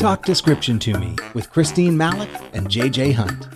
Talk 0.00 0.24
Description 0.24 0.78
to 0.78 0.98
Me 0.98 1.14
with 1.34 1.50
Christine 1.50 1.94
Malec 1.94 2.30
and 2.54 2.68
JJ 2.68 3.12
Hunt. 3.12 3.46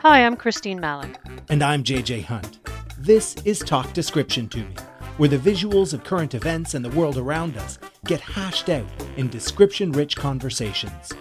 Hi, 0.00 0.26
I'm 0.26 0.36
Christine 0.36 0.78
Malec. 0.78 1.16
And 1.48 1.62
I'm 1.62 1.82
JJ 1.82 2.24
Hunt. 2.26 2.58
This 2.98 3.34
is 3.44 3.58
Talk 3.60 3.92
Description 3.94 4.48
to 4.48 4.58
Me, 4.58 4.74
where 5.16 5.28
the 5.28 5.38
visuals 5.38 5.94
of 5.94 6.02
current 6.02 6.34
events 6.34 6.74
and 6.74 6.84
the 6.84 6.90
world 6.90 7.16
around 7.16 7.56
us 7.56 7.78
get 8.04 8.20
hashed 8.20 8.68
out 8.68 8.86
in 9.16 9.28
description 9.28 9.92
rich 9.92 10.16
conversations. 10.16 11.12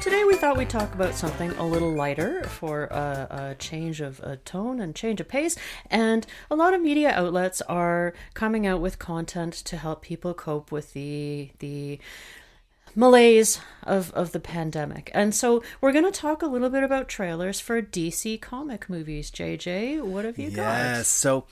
Today 0.00 0.24
we 0.24 0.36
thought 0.36 0.56
we'd 0.56 0.70
talk 0.70 0.94
about 0.94 1.14
something 1.14 1.50
a 1.52 1.66
little 1.66 1.92
lighter 1.92 2.44
for 2.44 2.84
a, 2.84 3.50
a 3.50 3.54
change 3.56 4.00
of 4.00 4.18
a 4.20 4.36
tone 4.38 4.80
and 4.80 4.94
change 4.94 5.20
of 5.20 5.28
pace. 5.28 5.56
And 5.90 6.26
a 6.50 6.56
lot 6.56 6.72
of 6.72 6.80
media 6.80 7.10
outlets 7.10 7.60
are 7.62 8.14
coming 8.32 8.66
out 8.66 8.80
with 8.80 8.98
content 8.98 9.52
to 9.52 9.76
help 9.76 10.00
people 10.00 10.32
cope 10.32 10.72
with 10.72 10.94
the 10.94 11.50
the 11.58 11.98
malaise 12.96 13.60
of, 13.84 14.12
of 14.14 14.32
the 14.32 14.40
pandemic. 14.40 15.10
And 15.14 15.34
so 15.34 15.62
we're 15.80 15.92
going 15.92 16.10
to 16.10 16.10
talk 16.10 16.42
a 16.42 16.46
little 16.46 16.70
bit 16.70 16.82
about 16.82 17.08
trailers 17.08 17.60
for 17.60 17.80
DC 17.80 18.40
comic 18.40 18.90
movies. 18.90 19.30
JJ, 19.30 20.02
what 20.02 20.24
have 20.24 20.38
you 20.38 20.50
got? 20.50 20.78
Yes. 20.78 21.08
So 21.08 21.46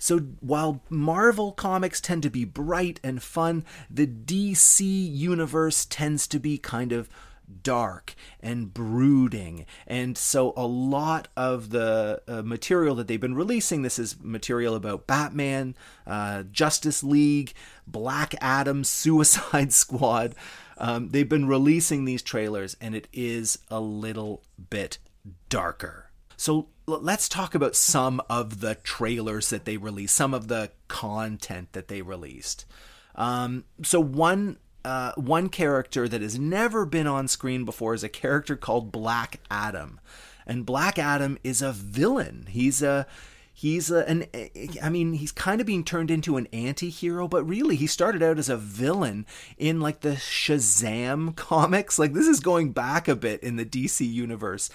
so 0.00 0.18
while 0.40 0.80
Marvel 0.88 1.52
comics 1.52 2.00
tend 2.00 2.22
to 2.22 2.30
be 2.30 2.46
bright 2.46 2.98
and 3.04 3.22
fun, 3.22 3.66
the 3.90 4.06
DC 4.06 4.80
universe 4.80 5.84
tends 5.84 6.26
to 6.28 6.40
be 6.40 6.56
kind 6.56 6.90
of 6.92 7.10
dark 7.62 8.14
and 8.40 8.72
brooding. 8.72 9.66
And 9.86 10.16
so 10.16 10.54
a 10.56 10.66
lot 10.66 11.28
of 11.36 11.70
the 11.70 12.22
uh, 12.26 12.42
material 12.42 12.94
that 12.96 13.08
they've 13.08 13.20
been 13.20 13.34
releasing, 13.34 13.82
this 13.82 13.98
is 13.98 14.16
material 14.22 14.74
about 14.74 15.06
Batman, 15.06 15.74
uh, 16.06 16.44
Justice 16.44 17.02
League, 17.04 17.52
Black 17.86 18.34
Adam, 18.40 18.84
Suicide 18.84 19.72
Squad. 19.74 20.34
Um, 20.80 21.10
they've 21.10 21.28
been 21.28 21.46
releasing 21.46 22.06
these 22.06 22.22
trailers, 22.22 22.76
and 22.80 22.94
it 22.94 23.06
is 23.12 23.58
a 23.70 23.80
little 23.80 24.42
bit 24.70 24.98
darker. 25.50 26.10
So 26.36 26.68
let's 26.86 27.28
talk 27.28 27.54
about 27.54 27.76
some 27.76 28.22
of 28.30 28.60
the 28.60 28.76
trailers 28.76 29.50
that 29.50 29.66
they 29.66 29.76
released, 29.76 30.16
some 30.16 30.32
of 30.32 30.48
the 30.48 30.70
content 30.88 31.74
that 31.74 31.88
they 31.88 32.00
released. 32.00 32.64
Um, 33.14 33.64
so 33.82 34.00
one 34.00 34.56
uh, 34.82 35.12
one 35.16 35.50
character 35.50 36.08
that 36.08 36.22
has 36.22 36.38
never 36.38 36.86
been 36.86 37.06
on 37.06 37.28
screen 37.28 37.66
before 37.66 37.92
is 37.92 38.02
a 38.02 38.08
character 38.08 38.56
called 38.56 38.90
Black 38.90 39.40
Adam, 39.50 40.00
and 40.46 40.64
Black 40.64 40.98
Adam 40.98 41.38
is 41.44 41.60
a 41.60 41.72
villain. 41.72 42.46
He's 42.48 42.82
a 42.82 43.06
he's 43.60 43.90
a, 43.90 44.08
an 44.08 44.24
I 44.82 44.88
mean 44.88 45.12
he's 45.12 45.32
kind 45.32 45.60
of 45.60 45.66
being 45.66 45.84
turned 45.84 46.10
into 46.10 46.38
an 46.38 46.48
anti-hero 46.50 47.28
but 47.28 47.44
really 47.44 47.76
he 47.76 47.86
started 47.86 48.22
out 48.22 48.38
as 48.38 48.48
a 48.48 48.56
villain 48.56 49.26
in 49.58 49.80
like 49.80 50.00
the 50.00 50.12
Shazam 50.12 51.36
comics. 51.36 51.98
Like 51.98 52.14
this 52.14 52.26
is 52.26 52.40
going 52.40 52.72
back 52.72 53.06
a 53.06 53.14
bit 53.14 53.42
in 53.42 53.56
the 53.56 53.66
DC 53.66 54.10
universe. 54.10 54.70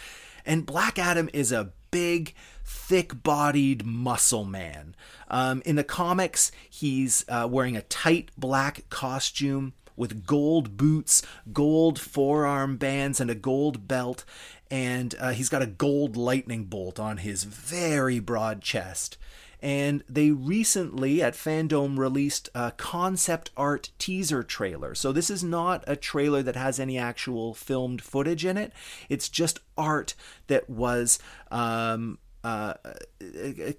And 0.46 0.68
Black 0.68 1.00
Adam 1.00 1.32
is 1.34 1.52
a 1.52 1.72
big 1.90 2.36
thick-bodied 2.64 3.84
muscle 3.84 4.46
man. 4.46 4.96
Um, 5.30 5.64
in 5.66 5.78
the 5.78 5.84
comics 5.84 6.52
he's 6.70 7.26
uh, 7.28 7.48
wearing 7.50 7.76
a 7.76 7.82
tight 7.82 8.30
black 8.38 8.88
costume 8.92 9.74
with 9.96 10.26
gold 10.26 10.78
boots, 10.78 11.24
gold 11.54 12.00
forearm 12.00 12.78
bands, 12.78 13.20
and 13.20 13.32
a 13.32 13.36
gold 13.36 13.88
belt. 13.88 14.26
And 14.72 15.16
uh, 15.20 15.32
he's 15.32 15.50
got 15.50 15.62
a 15.62 15.68
gold 15.68 16.18
lightning 16.18 16.66
bolt 16.66 17.00
on 17.00 17.18
his 17.18 17.44
very 17.44 18.20
broad 18.20 18.62
chest. 18.62 19.18
And 19.62 20.04
they 20.08 20.32
recently 20.32 21.24
at 21.24 21.34
FanDome 21.34 21.98
released 21.98 22.50
a 22.54 22.72
concept 22.72 23.52
art 23.58 23.90
teaser 23.98 24.44
trailer. 24.44 24.94
So 24.94 25.12
this 25.12 25.30
is 25.30 25.44
not 25.44 25.84
a 25.88 25.96
trailer 25.96 26.44
that 26.44 26.56
has 26.56 26.80
any 26.80 26.98
actual 26.98 27.54
filmed 27.54 28.02
footage 28.02 28.46
in 28.46 28.58
it. 28.58 28.74
It's 29.10 29.30
just 29.30 29.60
art 29.78 30.14
that 30.48 30.70
was 30.70 31.20
um, 31.50 32.20
uh, 32.44 32.76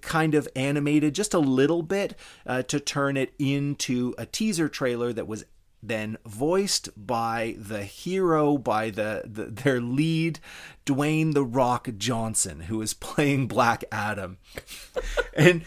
kind 0.01 0.35
of 0.35 0.47
animated 0.57 1.15
just 1.15 1.33
a 1.33 1.39
little 1.39 1.83
bit 1.83 2.15
uh, 2.45 2.63
to 2.63 2.81
turn 2.81 3.15
it 3.15 3.33
into 3.39 4.13
a 4.17 4.25
teaser 4.25 4.67
trailer 4.67 5.13
that 5.13 5.25
was 5.25 5.45
then 5.81 6.17
voiced 6.25 6.89
by 6.97 7.55
the 7.57 7.83
hero, 7.83 8.57
by 8.57 8.89
the, 8.89 9.23
the, 9.25 9.45
their 9.45 9.79
lead, 9.79 10.39
Dwayne 10.85 11.33
the 11.33 11.43
Rock 11.43 11.89
Johnson, 11.97 12.61
who 12.61 12.81
is 12.81 12.93
playing 12.93 13.47
Black 13.47 13.83
Adam. 13.91 14.37
and 15.33 15.63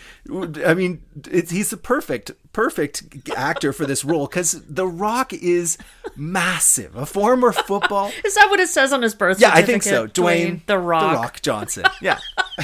I 0.64 0.74
mean, 0.74 1.02
he's 1.30 1.70
the 1.70 1.76
perfect, 1.76 2.32
perfect 2.52 3.30
actor 3.36 3.72
for 3.72 3.86
this 3.86 4.04
role 4.04 4.26
because 4.26 4.62
The 4.68 4.86
Rock 4.86 5.32
is 5.32 5.78
massive, 6.16 6.96
a 6.96 7.06
former 7.06 7.52
football. 7.52 8.10
is 8.24 8.34
that 8.34 8.48
what 8.50 8.60
it 8.60 8.68
says 8.68 8.92
on 8.92 9.02
his 9.02 9.14
birth 9.14 9.40
Yeah, 9.40 9.52
I 9.52 9.62
think 9.62 9.82
so. 9.82 10.06
Dwayne, 10.06 10.12
Dwayne 10.12 10.66
the 10.66 10.78
Rock, 10.78 11.12
the 11.12 11.16
Rock 11.18 11.42
Johnson. 11.42 11.84
Yeah. 12.00 12.18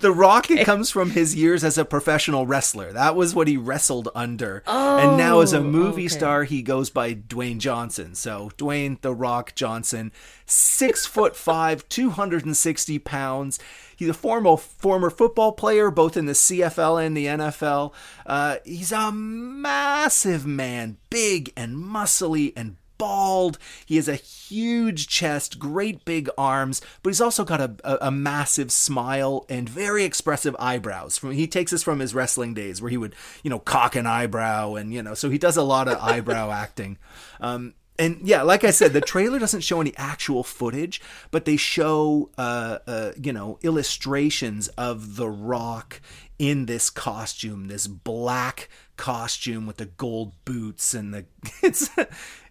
the 0.00 0.12
Rock 0.14 0.50
it 0.50 0.64
comes 0.64 0.90
from 0.90 1.10
his 1.10 1.34
years 1.34 1.64
as 1.64 1.78
a 1.78 1.84
professional 1.84 2.46
wrestler. 2.46 2.92
That 2.92 3.16
was 3.16 3.34
what 3.34 3.48
he 3.48 3.56
wrestled 3.56 4.08
under. 4.14 4.62
Oh, 4.66 4.98
and 4.98 5.16
now 5.16 5.40
as 5.40 5.52
a 5.52 5.58
oh, 5.58 5.64
movie 5.64 6.02
okay. 6.02 6.08
star, 6.08 6.44
he 6.44 6.62
goes 6.62 6.90
by 6.90 7.14
Dwayne 7.14 7.58
Johnson. 7.58 8.14
So 8.14 8.50
Dwayne 8.58 9.00
the 9.00 9.14
Rock 9.14 9.54
Johnson, 9.54 10.12
six 10.52 11.06
foot 11.06 11.34
five, 11.34 11.88
two 11.88 12.10
hundred 12.10 12.44
and 12.44 12.56
sixty 12.56 12.98
pounds. 12.98 13.58
He's 13.96 14.08
a 14.08 14.14
former 14.14 14.56
former 14.56 15.10
football 15.10 15.52
player, 15.52 15.90
both 15.90 16.16
in 16.16 16.26
the 16.26 16.32
CFL 16.32 17.04
and 17.04 17.16
the 17.16 17.26
NFL. 17.26 17.92
Uh, 18.26 18.56
he's 18.64 18.92
a 18.92 19.12
massive 19.12 20.46
man, 20.46 20.98
big 21.10 21.52
and 21.56 21.76
muscly 21.76 22.52
and 22.56 22.76
bald. 23.02 23.58
He 23.84 23.96
has 23.96 24.06
a 24.06 24.14
huge 24.14 25.08
chest, 25.08 25.58
great 25.58 26.04
big 26.04 26.28
arms, 26.38 26.80
but 27.02 27.10
he's 27.10 27.20
also 27.20 27.44
got 27.44 27.60
a, 27.60 27.74
a, 27.82 27.98
a, 28.02 28.10
massive 28.12 28.70
smile 28.70 29.44
and 29.48 29.68
very 29.68 30.04
expressive 30.04 30.54
eyebrows. 30.60 31.18
From 31.18 31.32
he 31.32 31.48
takes 31.48 31.72
us 31.72 31.82
from 31.82 31.98
his 31.98 32.14
wrestling 32.14 32.54
days, 32.54 32.80
where 32.80 32.90
he 32.90 32.96
would, 32.96 33.16
you 33.42 33.50
know, 33.50 33.58
cock 33.58 33.96
an 33.96 34.06
eyebrow, 34.06 34.74
and 34.74 34.94
you 34.94 35.02
know, 35.02 35.14
so 35.14 35.30
he 35.30 35.38
does 35.38 35.56
a 35.56 35.64
lot 35.64 35.88
of 35.88 35.98
eyebrow 36.00 36.50
acting. 36.52 36.96
Um, 37.40 37.74
and 37.98 38.20
yeah, 38.22 38.42
like 38.42 38.64
I 38.64 38.70
said, 38.70 38.92
the 38.92 39.00
trailer 39.00 39.38
doesn't 39.38 39.60
show 39.60 39.80
any 39.80 39.94
actual 39.96 40.42
footage, 40.42 41.00
but 41.30 41.44
they 41.44 41.56
show, 41.56 42.30
uh, 42.38 42.78
uh, 42.86 43.12
you 43.20 43.32
know, 43.32 43.58
illustrations 43.62 44.68
of 44.68 45.16
The 45.16 45.28
Rock 45.28 46.00
in 46.38 46.66
this 46.66 46.90
costume, 46.90 47.68
this 47.68 47.86
black 47.86 48.68
costume 49.02 49.66
with 49.66 49.78
the 49.78 49.86
gold 49.86 50.32
boots 50.44 50.94
and 50.94 51.12
the 51.12 51.24
it's 51.62 51.90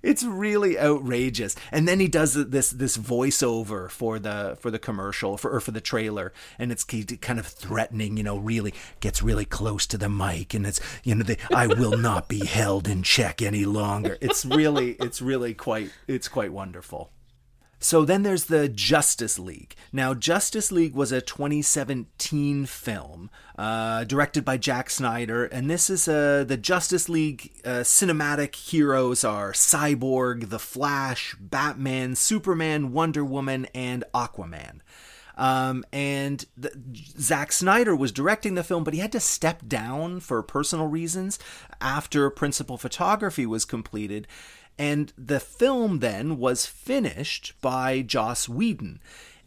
it's 0.04 0.22
really 0.22 0.78
outrageous. 0.78 1.56
And 1.72 1.88
then 1.88 2.02
he 2.02 2.10
does 2.10 2.34
this 2.34 2.72
this 2.72 2.98
voiceover 2.98 3.90
for 3.90 4.20
the 4.20 4.58
for 4.60 4.70
the 4.70 4.78
commercial 4.78 5.38
for 5.38 5.50
or 5.50 5.62
for 5.62 5.72
the 5.72 5.80
trailer, 5.80 6.34
and 6.60 6.70
it's 6.70 6.84
kind 6.84 7.40
of 7.40 7.48
threatening, 7.48 8.18
you 8.18 8.24
know, 8.24 8.38
really 8.38 8.74
gets 9.00 9.24
really 9.24 9.46
close 9.46 9.88
to 9.88 9.98
the 9.98 10.10
mic, 10.10 10.54
and 10.54 10.68
it's 10.68 10.82
you 11.06 11.16
know 11.16 11.24
the 11.24 11.38
I 11.56 11.68
will 11.68 11.98
not 11.98 12.28
be 12.28 12.46
held 12.46 12.86
in 12.86 13.02
check 13.04 13.42
any 13.42 13.64
longer. 13.64 14.18
It's 14.20 14.44
really 14.44 14.98
it's 15.00 15.22
really 15.22 15.54
quite 15.54 15.90
it's 16.06 16.28
quite 16.28 16.52
wonderful. 16.52 17.12
So 17.84 18.06
then 18.06 18.22
there's 18.22 18.46
the 18.46 18.70
Justice 18.70 19.40
League. 19.40 19.76
Now, 19.92 20.14
Justice 20.14 20.72
League 20.72 20.94
was 20.94 21.12
a 21.12 21.20
2017 21.20 22.68
film 22.68 23.32
uh, 23.58 24.04
directed 24.04 24.46
by 24.46 24.58
Jack 24.58 24.92
Snyder, 24.92 25.46
and 25.46 25.68
this 25.68 25.90
is 25.90 26.08
uh, 26.08 26.46
the 26.48 26.58
Justice 26.58 27.10
League 27.10 27.52
uh, 27.66 27.82
cinematic 27.82 28.56
heroes 28.56 29.24
are 29.24 29.52
Cyborg, 29.52 30.50
The 30.50 30.60
Flash, 30.60 31.36
Batman, 31.40 32.14
Superman, 32.16 32.94
Wonder 32.94 33.26
Woman, 33.26 33.66
and 33.74 34.04
Aquaman. 34.14 34.82
Um, 35.36 35.84
and 35.92 36.46
the, 36.56 36.72
Zack 37.20 37.52
Snyder 37.52 37.96
was 37.96 38.12
directing 38.12 38.54
the 38.54 38.64
film, 38.64 38.84
but 38.84 38.94
he 38.94 39.00
had 39.00 39.12
to 39.14 39.20
step 39.20 39.64
down 39.68 40.20
for 40.20 40.44
personal 40.44 40.86
reasons 40.86 41.40
after 41.80 42.30
principal 42.30 42.78
photography 42.78 43.48
was 43.48 43.66
completed. 43.66 44.28
And 44.78 45.14
the 45.18 45.40
film 45.40 46.00
then 46.00 46.38
was 46.38 46.66
finished 46.66 47.54
by 47.62 48.02
Joss 48.02 48.50
Whedon. 48.50 49.00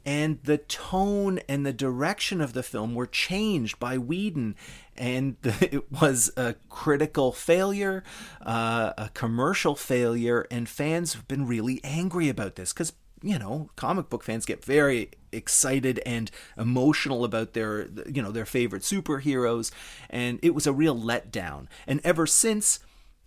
And 0.07 0.39
the 0.43 0.59
tone 0.59 1.41
and 1.49 1.65
the 1.65 1.73
direction 1.73 2.41
of 2.41 2.53
the 2.53 2.63
film 2.63 2.95
were 2.95 3.07
changed 3.07 3.79
by 3.79 3.97
Whedon. 3.97 4.55
And 4.97 5.37
it 5.45 5.91
was 5.91 6.31
a 6.37 6.55
critical 6.69 7.33
failure, 7.33 8.05
uh, 8.43 8.93
a 8.99 9.11
commercial 9.15 9.75
failure, 9.75 10.47
and 10.51 10.69
fans 10.69 11.15
have 11.15 11.27
been 11.27 11.47
really 11.47 11.81
angry 11.83 12.29
about 12.29 12.57
this 12.57 12.73
because 12.73 12.93
you 13.25 13.39
know, 13.39 13.71
comic 13.75 14.11
book 14.11 14.23
fans 14.23 14.45
get 14.45 14.63
very 14.63 15.11
excited 15.33 15.99
and 16.05 16.31
emotional 16.59 17.25
about 17.25 17.55
their 17.55 17.89
you 18.07 18.23
know 18.23 18.31
their 18.31 18.45
favorite 18.45 18.83
superheroes 18.83 19.73
and 20.09 20.39
it 20.43 20.55
was 20.55 20.67
a 20.67 20.73
real 20.73 20.97
letdown 20.97 21.67
and 21.89 22.01
ever 22.05 22.27
since 22.27 22.79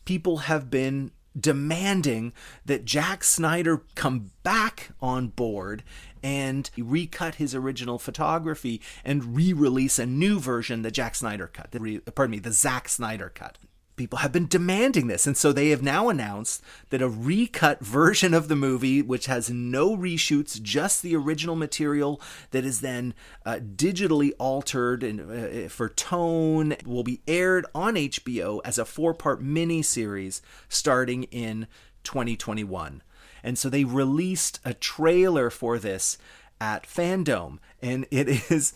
people 0.05 0.38
have 0.38 0.69
been 0.69 1.11
demanding 1.39 2.34
that 2.66 2.86
Jack 2.86 3.24
Snyder 3.24 3.84
come 3.95 4.31
back 4.44 4.92
on 5.01 5.28
board 5.30 5.84
and 6.24 6.69
recut 6.78 7.36
his 7.36 7.54
original 7.54 8.00
photography 8.00 8.81
and 9.06 9.36
re-release 9.36 10.00
a 10.00 10.06
new 10.06 10.39
version, 10.39 10.81
the 10.81 10.92
Jack 10.92 11.16
Snyder 11.16 11.48
cut. 11.48 11.72
The, 11.72 11.80
re, 11.80 12.00
pardon 12.00 12.31
me, 12.31 12.39
the 12.39 12.51
Zack 12.51 12.89
Snyder 12.89 13.30
cut 13.30 13.57
people 13.97 14.19
have 14.19 14.31
been 14.31 14.47
demanding 14.47 15.07
this. 15.07 15.27
And 15.27 15.35
so 15.35 15.51
they 15.51 15.69
have 15.69 15.81
now 15.81 16.07
announced 16.07 16.63
that 16.91 17.01
a 17.01 17.09
recut 17.09 17.83
version 17.83 18.33
of 18.33 18.47
the 18.47 18.55
movie, 18.55 19.01
which 19.01 19.25
has 19.25 19.49
no 19.49 19.97
reshoots, 19.97 20.61
just 20.61 21.01
the 21.01 21.15
original 21.15 21.55
material 21.55 22.21
that 22.51 22.63
is 22.63 22.79
then 22.81 23.13
uh, 23.45 23.59
digitally 23.59 24.31
altered 24.39 25.03
and, 25.03 25.65
uh, 25.65 25.69
for 25.69 25.89
tone, 25.89 26.75
will 26.85 27.03
be 27.03 27.21
aired 27.27 27.65
on 27.75 27.95
HBO 27.95 28.61
as 28.63 28.77
a 28.77 28.85
four 28.85 29.13
part 29.13 29.44
miniseries 29.44 30.41
starting 30.69 31.23
in 31.23 31.67
2021. 32.03 33.01
And 33.44 33.57
so 33.57 33.69
they 33.69 33.83
released 33.83 34.59
a 34.63 34.73
trailer 34.73 35.49
for 35.49 35.79
this 35.79 36.17
at 36.61 36.83
FanDome. 36.83 37.57
And 37.81 38.05
it 38.11 38.27
is. 38.51 38.73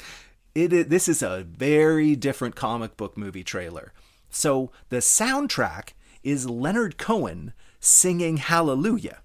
It 0.53 0.73
is, 0.73 0.87
this 0.87 1.07
is 1.07 1.23
a 1.23 1.45
very 1.47 2.17
different 2.17 2.57
comic 2.57 2.97
book 2.97 3.17
movie 3.17 3.45
trailer. 3.45 3.93
So 4.31 4.71
the 4.89 4.97
soundtrack 4.97 5.89
is 6.23 6.49
Leonard 6.49 6.97
Cohen 6.97 7.53
singing 7.79 8.37
Hallelujah. 8.37 9.19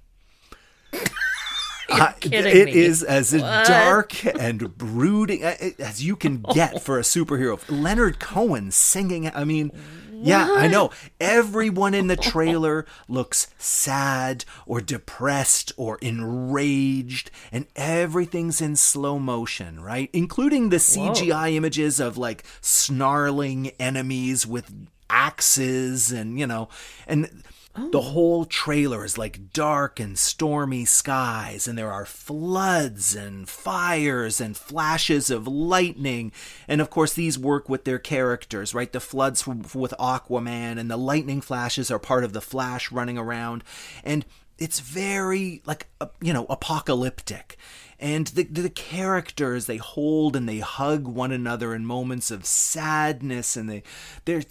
Uh, 1.88 2.12
it 2.23 2.67
me. 2.67 2.73
is 2.73 3.03
as 3.05 3.32
what? 3.32 3.67
dark 3.67 4.25
and 4.25 4.76
brooding 4.76 5.44
uh, 5.44 5.55
as 5.79 6.03
you 6.03 6.17
can 6.17 6.43
get 6.53 6.82
for 6.82 6.99
a 6.99 7.03
superhero. 7.03 7.61
Leonard 7.69 8.19
Cohen 8.19 8.73
singing. 8.73 9.31
I 9.32 9.44
mean, 9.44 9.69
what? 9.69 10.26
yeah, 10.26 10.49
I 10.50 10.67
know. 10.67 10.91
Everyone 11.20 11.94
in 11.94 12.08
the 12.08 12.17
trailer 12.17 12.87
looks 13.08 13.49
sad 13.56 14.44
or 14.67 14.81
depressed 14.81 15.73
or 15.76 15.99
enraged, 15.99 17.31
and 17.53 17.67
everything's 17.76 18.61
in 18.61 18.75
slow 18.75 19.20
motion, 19.20 19.79
right? 19.81 20.11
Including 20.12 20.70
the 20.70 20.79
CGI 20.79 21.31
Whoa. 21.31 21.56
images 21.56 22.00
of 22.00 22.19
like 22.19 22.43
snarling 22.61 23.69
enemies 23.79 24.44
with 24.44 24.73
axes 25.08 26.11
and 26.11 26.38
you 26.38 26.47
know 26.47 26.69
and 27.06 27.43
oh. 27.76 27.91
the 27.91 28.00
whole 28.00 28.44
trailer 28.44 29.05
is 29.05 29.19
like 29.19 29.53
dark 29.53 30.00
and 30.00 30.19
stormy 30.19 30.85
skies 30.85 31.69
and 31.69 31.76
there 31.76 31.93
are 31.93 32.06
floods 32.06 33.14
and 33.14 33.49
fires 33.49 34.41
and 34.41 34.56
flashes 34.56 35.31
of 35.31 35.47
lightning. 35.47 36.32
And 36.69 36.81
of 36.81 36.91
course 36.91 37.14
these 37.14 37.38
work 37.38 37.69
with 37.69 37.85
their 37.85 37.99
characters 37.99 38.75
right? 38.75 38.93
The 38.93 39.00
floods 39.00 39.47
with 39.47 39.94
aquaman 39.99 40.79
and 40.79 40.91
the 40.91 40.97
lightning 40.97 41.41
flashes 41.41 41.91
are 41.91 41.99
part 41.99 42.25
of 42.25 42.32
the 42.32 42.41
flash 42.41 42.91
running 42.91 43.19
around. 43.19 43.62
And 44.05 44.25
it's 44.58 44.81
very 44.81 45.62
like 45.67 45.87
uh, 46.00 46.06
you 46.20 46.32
know 46.32 46.47
apocalyptic. 46.49 47.56
And 47.99 48.26
the, 48.26 48.43
the 48.43 48.69
characters 48.69 49.64
they 49.64 49.79
hold 49.79 50.37
and 50.37 50.47
they 50.47 50.58
hug 50.58 51.08
one 51.08 51.32
another 51.32 51.75
in 51.75 51.87
moments 51.87 52.31
of 52.31 52.44
sadness 52.44 53.56
and 53.56 53.70
they 53.70 53.82
they're 54.26 54.43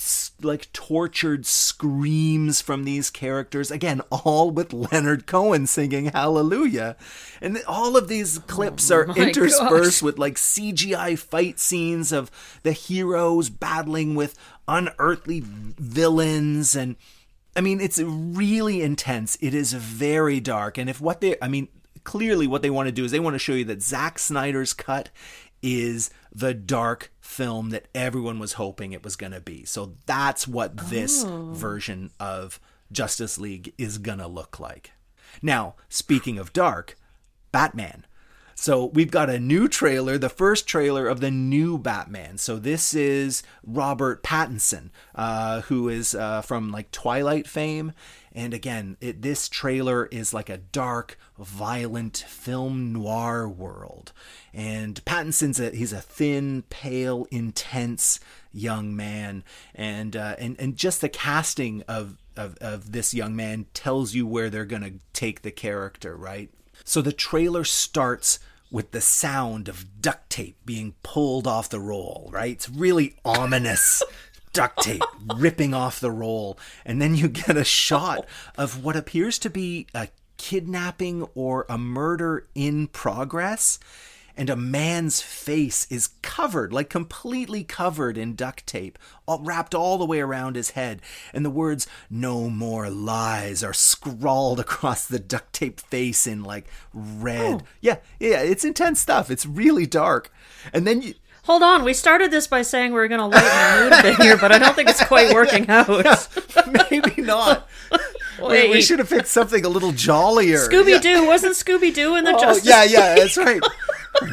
like 0.42 0.74
tortured 0.74 1.46
screams 1.46 2.60
from 2.62 2.86
these 2.86 3.12
characters. 3.12 3.70
Again 3.70 4.02
all 4.10 4.50
with 4.50 4.74
leonard 4.74 5.28
cohen 5.28 5.68
singing 5.68 6.06
hallelujah. 6.06 6.98
And 7.40 7.62
all 7.68 7.96
of 7.96 8.08
these 8.08 8.40
clips 8.40 8.90
oh, 8.90 8.98
are 8.98 9.16
interspersed 9.16 10.02
gosh. 10.02 10.02
with 10.02 10.18
like 10.18 10.36
cgi 10.36 11.18
fight 11.18 11.60
scenes 11.60 12.12
of 12.12 12.32
the 12.64 12.72
heroes 12.72 13.52
battling 13.52 14.16
with 14.16 14.36
unearthly 14.68 15.44
villains 15.46 16.76
and 16.76 16.96
I 17.56 17.62
mean, 17.62 17.80
it's 17.80 18.00
really 18.00 18.82
intense. 18.82 19.38
It 19.42 19.54
is 19.54 19.74
very 19.74 20.40
dark. 20.40 20.78
And 20.78 20.90
if 20.90 21.00
what 21.00 21.22
they, 21.22 21.36
I 21.42 21.48
mean, 21.48 21.70
clearly 22.04 22.48
what 22.48 22.62
they 22.62 22.70
want 22.70 22.88
to 22.88 22.92
do 22.92 23.06
is 23.06 23.12
they 23.12 23.20
want 23.20 23.36
to 23.36 23.40
show 23.40 23.54
you 23.54 23.66
that 23.66 23.82
Zack 23.82 24.20
Snyder's 24.20 24.74
cut 24.74 25.10
is 25.62 26.10
the 26.34 26.54
dark 26.54 27.12
film 27.22 27.70
that 27.70 27.88
everyone 27.96 28.40
was 28.40 28.54
hoping 28.54 28.92
it 28.92 29.04
was 29.04 29.16
going 29.16 29.32
to 29.32 29.42
be. 29.42 29.66
So 29.66 29.94
that's 30.06 30.48
what 30.48 30.78
this 30.90 31.24
oh. 31.26 31.52
version 31.54 32.12
of 32.20 32.60
Justice 32.92 33.38
League 33.38 33.74
is 33.78 33.98
going 33.98 34.20
to 34.20 34.28
look 34.28 34.60
like. 34.60 34.92
Now, 35.42 35.76
speaking 35.90 36.38
of 36.38 36.54
dark, 36.54 36.96
Batman. 37.52 38.06
So 38.58 38.86
we've 38.86 39.12
got 39.12 39.30
a 39.30 39.38
new 39.38 39.68
trailer, 39.68 40.18
the 40.18 40.30
first 40.30 40.66
trailer 40.66 41.08
of 41.08 41.20
the 41.20 41.30
new 41.30 41.78
Batman. 41.78 42.38
So 42.38 42.58
this 42.58 42.94
is 42.94 43.44
Robert 43.66 44.24
Pattinson, 44.24 44.92
uh, 45.14 45.62
who 45.62 45.90
is 45.90 46.16
uh, 46.16 46.42
from 46.42 46.72
like 46.72 46.90
Twilight 46.92 47.48
fame, 47.48 47.92
and 48.32 48.54
again, 48.54 48.98
it, 49.00 49.22
this 49.22 49.48
trailer 49.50 50.08
is 50.08 50.34
like 50.34 50.50
a 50.50 50.58
dark, 50.58 51.18
violent 51.38 52.18
film 52.28 52.92
noir 52.92 53.48
world. 53.48 54.14
And 54.54 55.04
Pattinson's 55.06 55.60
a 55.60 55.72
he's 55.72 55.94
a 55.94 56.02
thin, 56.02 56.64
pale, 56.70 57.28
intense 57.32 58.20
young 58.54 58.96
man, 58.96 59.44
and 59.74 60.16
uh, 60.16 60.36
and 60.40 60.56
and 60.60 60.78
just 60.78 61.02
the 61.02 61.10
casting 61.10 61.84
of, 61.90 62.18
of 62.38 62.58
of 62.60 62.94
this 62.94 63.14
young 63.14 63.36
man 63.36 63.68
tells 63.74 64.14
you 64.14 64.26
where 64.26 64.50
they're 64.50 64.66
gonna 64.66 64.94
take 65.14 65.42
the 65.42 65.52
character, 65.52 66.16
right? 66.16 66.50
So 66.86 67.02
the 67.02 67.12
trailer 67.12 67.66
starts 67.66 68.40
with 68.72 68.92
the 68.92 69.02
sound 69.02 69.68
of 69.68 70.02
duct 70.02 70.30
tape 70.30 70.58
being 70.66 70.96
pulled 71.04 71.48
off 71.48 71.70
the 71.70 71.80
roll, 71.80 72.30
right? 72.32 72.52
It's 72.52 72.70
really 72.70 73.18
ominous 73.26 74.02
duct 74.54 74.84
tape 74.84 75.02
ripping 75.36 75.74
off 75.74 76.00
the 76.00 76.12
roll. 76.12 76.58
And 76.86 77.02
then 77.02 77.16
you 77.16 77.28
get 77.28 77.58
a 77.58 77.64
shot 77.64 78.26
of 78.58 78.84
what 78.84 78.96
appears 78.96 79.40
to 79.40 79.50
be 79.50 79.88
a 79.94 80.08
kidnapping 80.38 81.24
or 81.36 81.66
a 81.68 81.78
murder 81.78 82.48
in 82.54 82.88
progress. 82.88 83.80
And 84.38 84.50
a 84.50 84.56
man's 84.56 85.22
face 85.22 85.88
is 85.90 86.10
covered, 86.22 86.74
like 86.74 86.90
completely 86.90 87.64
covered 87.64 88.18
in 88.18 88.36
duct 88.36 88.68
tape, 88.68 89.00
all, 89.26 89.40
wrapped 89.42 89.74
all 89.74 89.98
the 89.98 90.06
way 90.06 90.20
around 90.20 90.56
his 90.56 90.72
head. 90.72 91.02
And 91.34 91.46
the 91.46 91.50
words, 91.50 91.88
no 92.10 92.50
more 92.50 92.90
lies, 92.90 93.64
are 93.64 93.74
scrawled 93.74 94.60
across 94.62 95.08
the 95.08 95.20
duct 95.20 95.54
tape 95.54 95.80
face 95.80 96.28
in 96.28 96.44
like 96.44 96.66
red. 96.94 97.62
Oh. 97.62 97.66
Yeah, 97.82 97.98
yeah, 98.20 98.42
it's 98.42 98.66
intense 98.66 99.00
stuff. 99.00 99.32
It's 99.32 99.46
really 99.46 99.86
dark. 99.86 100.32
And 100.74 100.86
then 100.86 101.02
you, 101.02 101.14
Hold 101.46 101.62
on, 101.62 101.84
we 101.84 101.94
started 101.94 102.32
this 102.32 102.48
by 102.48 102.64
saying 102.64 102.92
we 102.92 103.00
are 103.00 103.08
going 103.08 103.20
to 103.20 103.28
lighten 103.28 103.44
the 103.46 103.84
mood 103.84 104.00
a 104.00 104.02
bit 104.02 104.16
here, 104.20 104.36
but 104.36 104.52
I 104.52 104.58
don't 104.58 104.76
think 104.76 104.90
it's 104.90 105.06
quite 105.06 105.32
working 105.34 105.70
out. 105.70 105.88
Maybe 106.90 107.22
not. 107.22 107.70
Wait. 108.40 108.72
We, 108.72 108.82
should 108.82 108.98
have 108.98 109.10
picked 109.10 109.28
something 109.28 109.64
a 109.64 109.70
little 109.70 109.92
jollier. 109.92 110.58
Scooby 110.58 111.00
Doo 111.00 111.10
yeah. 111.10 111.28
wasn't 111.28 111.54
Scooby 111.54 111.94
Doo 111.94 112.16
in 112.16 112.24
the 112.24 112.36
oh, 112.36 112.40
Justice? 112.40 112.68
Yeah, 112.68 112.84
yeah, 112.84 113.16
that's 113.16 113.38
right. 113.38 113.62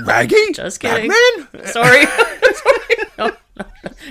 Raggy, 0.05 0.37
just 0.53 0.81
kidding. 0.81 1.11
Batman? 1.11 1.67
Sorry. 1.67 2.07
Sorry. 2.07 2.79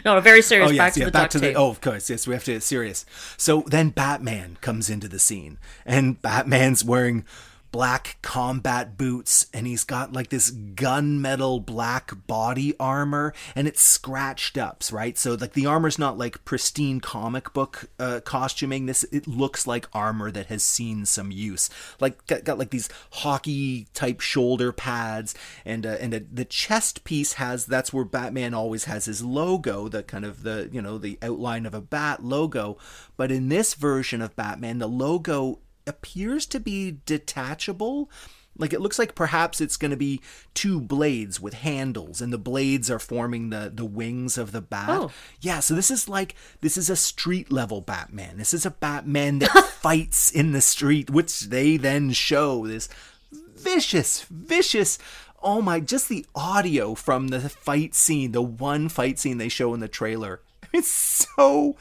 No, 0.06 0.14
no, 0.14 0.16
no, 0.16 0.22
very 0.22 0.42
serious. 0.42 0.70
Oh, 0.70 0.72
yes, 0.72 0.78
back 0.78 0.94
to 0.94 1.00
yeah, 1.00 1.06
the 1.08 1.12
back 1.12 1.30
to 1.32 1.40
tape. 1.40 1.54
the. 1.56 1.60
Oh, 1.60 1.70
of 1.70 1.82
course, 1.82 2.10
yes, 2.10 2.28
we 2.28 2.34
have 2.34 2.44
to 2.46 2.54
get 2.54 2.64
serious. 2.64 3.06
So 3.38 3.64
then 3.68 3.90
Batman 3.90 4.58
comes 4.62 4.90
into 4.90 5.08
the 5.08 5.20
scene, 5.20 5.58
and 5.86 6.22
Batman's 6.22 6.84
wearing 6.84 7.26
black 7.72 8.18
combat 8.22 8.98
boots 8.98 9.48
and 9.54 9.66
he's 9.66 9.84
got 9.84 10.14
like 10.14 10.30
this 10.30 10.52
gunmetal 10.52 11.66
black 11.66 12.12
body 12.28 12.74
armor 12.80 13.34
and 13.56 13.68
it's 13.68 13.82
scratched 13.82 14.58
ups 14.58 14.92
right? 14.92 15.18
So 15.18 15.36
like 15.36 15.54
the 15.54 15.66
armor's 15.66 15.98
not 15.98 16.18
like 16.18 16.44
pristine 16.46 17.00
comic 17.00 17.54
book 17.54 17.90
uh, 18.00 18.20
costuming. 18.24 18.86
This 18.86 19.04
it 19.06 19.28
looks 19.28 19.66
like 19.66 19.88
armor 19.94 20.32
that 20.32 20.48
has 20.48 20.64
seen 20.64 21.06
some 21.06 21.32
use. 21.32 21.70
Like 22.00 22.26
got, 22.28 22.44
got 22.44 22.60
like 22.60 22.72
these 22.72 22.90
hockey 23.12 23.88
type 23.94 24.20
shoulder 24.20 24.72
pads 24.72 25.34
and 25.66 25.86
uh, 25.86 25.98
and 26.00 26.14
a, 26.14 26.20
the 26.20 26.46
chest 26.46 27.04
piece 27.04 27.34
has 27.34 27.66
that's 27.66 27.94
where 27.94 28.06
batman 28.06 28.54
always 28.54 28.86
has 28.86 29.06
his 29.06 29.24
logo 29.24 29.88
the 29.88 30.04
kind 30.04 30.26
of 30.26 30.44
the 30.44 30.70
you 30.72 30.82
know 30.82 30.98
the 30.98 31.18
outline 31.22 31.66
of 31.66 31.74
a 31.74 31.82
bat 31.82 32.24
logo. 32.24 32.78
But 33.18 33.32
in 33.32 33.50
this 33.50 33.74
version 33.74 34.22
of 34.22 34.36
batman 34.36 34.80
the 34.80 34.88
logo 34.88 35.60
appears 35.88 36.46
to 36.48 36.60
be 36.60 36.98
detachable. 37.06 38.10
Like 38.58 38.74
it 38.74 38.82
looks 38.82 39.00
like 39.00 39.16
perhaps 39.16 39.62
it's 39.62 39.78
going 39.78 39.92
to 39.92 39.98
be 39.98 40.22
two 40.54 40.82
blades 40.82 41.40
with 41.40 41.54
handles, 41.54 42.22
and 42.22 42.34
the 42.34 42.38
blades 42.38 42.92
are 42.92 43.00
forming 43.00 43.50
the 43.50 43.72
the 43.74 43.86
wings 43.86 44.38
of 44.38 44.52
the 44.52 44.62
bat. 44.62 44.90
Oh. 44.90 45.12
Yeah, 45.40 45.62
so 45.62 45.74
this 45.74 45.90
is 45.90 46.10
like 46.10 46.36
this 46.60 46.78
is 46.78 46.90
a 46.90 46.96
street 46.96 47.52
level 47.52 47.82
Batman. 47.82 48.38
This 48.38 48.54
is 48.54 48.66
a 48.66 48.72
Batman 48.72 49.40
that 49.40 49.50
fights 49.82 50.32
in 50.32 50.52
the 50.52 50.62
street, 50.62 51.10
which 51.10 51.42
they 51.44 51.78
then 51.78 52.12
show 52.12 52.68
this 52.68 52.90
vicious, 53.32 54.24
vicious. 54.30 55.00
Oh 55.42 55.62
my! 55.62 55.80
Just 55.80 56.10
the 56.10 56.26
audio 56.36 56.94
from 56.94 57.30
the 57.30 57.40
fight 57.50 57.96
scene, 57.96 58.32
the 58.32 58.42
one 58.42 58.90
fight 58.90 59.18
scene 59.18 59.38
they 59.38 59.50
show 59.50 59.74
in 59.74 59.80
the 59.80 59.88
trailer. 59.88 60.42
It's 60.74 60.88
so 60.88 61.76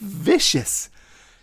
vicious 0.00 0.88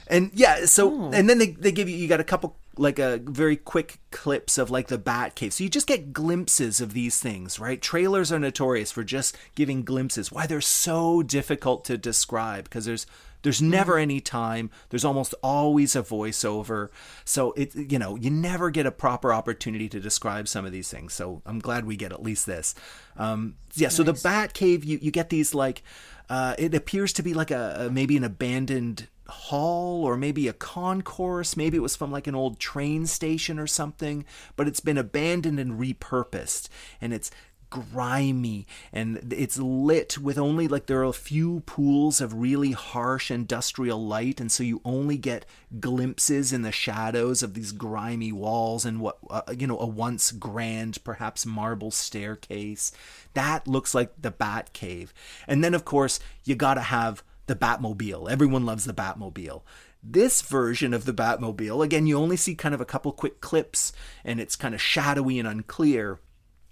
and 0.10 0.32
yeah, 0.34 0.66
so 0.66 0.92
oh. 0.92 1.12
and 1.14 1.30
then 1.30 1.38
they, 1.38 1.52
they 1.52 1.72
give 1.72 1.88
you 1.88 1.96
you 1.96 2.08
got 2.08 2.20
a 2.20 2.26
couple 2.26 2.58
like 2.78 2.98
a 2.98 3.18
very 3.18 3.58
quick 3.58 4.00
clips 4.10 4.58
of 4.58 4.72
like 4.72 4.88
the 4.88 4.98
bat 4.98 5.36
cave. 5.36 5.54
So 5.54 5.64
you 5.64 5.70
just 5.70 5.88
get 5.88 6.14
glimpses 6.14 6.82
of 6.82 6.94
these 6.94 7.20
things 7.20 7.60
right? 7.60 7.82
Trailers 7.82 8.32
are 8.32 8.40
notorious 8.40 8.92
for 8.92 9.04
just 9.04 9.38
giving 9.56 9.84
glimpses. 9.84 10.32
Why 10.32 10.48
they're 10.48 10.62
so 10.62 11.22
difficult 11.22 11.86
to 11.86 11.98
describe 11.98 12.64
because 12.64 12.86
there's 12.86 13.06
there's 13.42 13.62
never 13.62 13.98
any 13.98 14.20
time. 14.20 14.70
There's 14.90 15.06
almost 15.06 15.34
always 15.42 15.96
a 15.96 16.02
voiceover. 16.02 16.90
So 17.24 17.52
it 17.54 17.76
you 17.76 18.00
know 18.00 18.16
you 18.16 18.32
never 18.32 18.72
get 18.72 18.86
a 18.86 18.92
proper 18.92 19.32
opportunity 19.32 19.90
to 19.90 20.00
describe 20.00 20.48
some 20.48 20.66
of 20.66 20.72
these 20.72 20.90
things. 20.90 21.14
So 21.14 21.42
i'm 21.46 21.60
glad 21.60 21.86
we 21.86 21.96
get 21.96 22.12
at 22.12 22.24
least 22.24 22.46
this. 22.46 22.74
Um 23.16 23.56
yeah 23.76 23.90
so 23.90 24.02
the 24.02 24.14
bat 24.14 24.54
cave 24.54 24.84
you 24.84 24.98
you 25.02 25.12
get 25.12 25.30
these 25.30 25.54
like 25.54 25.84
uh, 26.30 26.54
it 26.60 26.76
appears 26.76 27.12
to 27.14 27.24
be 27.24 27.34
like 27.34 27.50
a, 27.50 27.88
a 27.88 27.90
maybe 27.90 28.16
an 28.16 28.24
abandoned 28.24 29.08
hall 29.30 30.04
or 30.04 30.18
maybe 30.18 30.48
a 30.48 30.54
concourse. 30.54 31.56
Maybe 31.56 31.78
it 31.78 31.82
was 31.82 31.96
from 31.96 32.12
like 32.12 32.28
an 32.28 32.36
old 32.36 32.60
train 32.60 33.06
station 33.06 33.60
or 33.60 33.68
something, 33.68 34.26
but 34.56 34.68
it's 34.68 34.80
been 34.80 34.98
abandoned 34.98 35.60
and 35.60 35.80
repurposed. 35.80 36.70
And 37.02 37.14
it's 37.14 37.32
grimy 37.70 38.66
and 38.92 39.32
it's 39.32 39.58
lit 39.60 40.18
with 40.18 40.38
only 40.38 40.68
like 40.68 40.88
there 40.88 41.02
are 41.02 41.04
a 41.04 41.14
few 41.14 41.60
pools 41.62 42.20
of 42.20 42.34
really 42.34 42.72
harsh 42.72 43.30
industrial 43.30 44.04
light 44.04 44.40
and 44.40 44.52
so 44.52 44.64
you 44.64 44.82
only 44.84 45.18
get 45.18 45.46
glimpses 45.80 46.52
in 46.52 46.64
the 46.64 46.72
shadows 46.72 47.44
of 47.44 47.54
these 47.54 47.72
grimy 47.72 48.32
walls 48.32 48.86
and 48.86 49.00
what 49.00 49.18
uh, 49.30 49.42
you 49.56 49.68
know 49.68 49.80
a 49.80 49.86
once 49.86 50.32
grand 50.32 51.04
perhaps 51.04 51.46
marble 51.46 51.92
staircase 51.92 52.92
that 53.36 53.68
looks 53.68 53.94
like 53.94 54.20
the 54.20 54.32
bat 54.32 54.74
cave 54.74 55.14
and 55.48 55.64
then 55.64 55.76
of 55.76 55.86
course 55.86 56.20
you 56.44 56.56
got 56.56 56.74
to 56.74 56.82
have 56.82 57.24
the 57.50 57.56
batmobile. 57.56 58.32
Everyone 58.32 58.66
loves 58.66 58.86
the 58.86 58.94
batmobile. 58.94 59.64
This 60.02 60.42
version 60.42 60.94
of 60.94 61.04
the 61.04 61.14
Batmobile, 61.14 61.84
again, 61.84 62.08
you 62.08 62.18
only 62.18 62.38
see 62.38 62.56
kind 62.56 62.74
of 62.74 62.80
a 62.80 62.86
couple 62.86 63.12
quick 63.12 63.42
clips 63.42 63.92
and 64.24 64.40
it's 64.40 64.56
kind 64.56 64.74
of 64.74 64.82
shadowy 64.82 65.40
and 65.40 65.48
unclear 65.48 66.22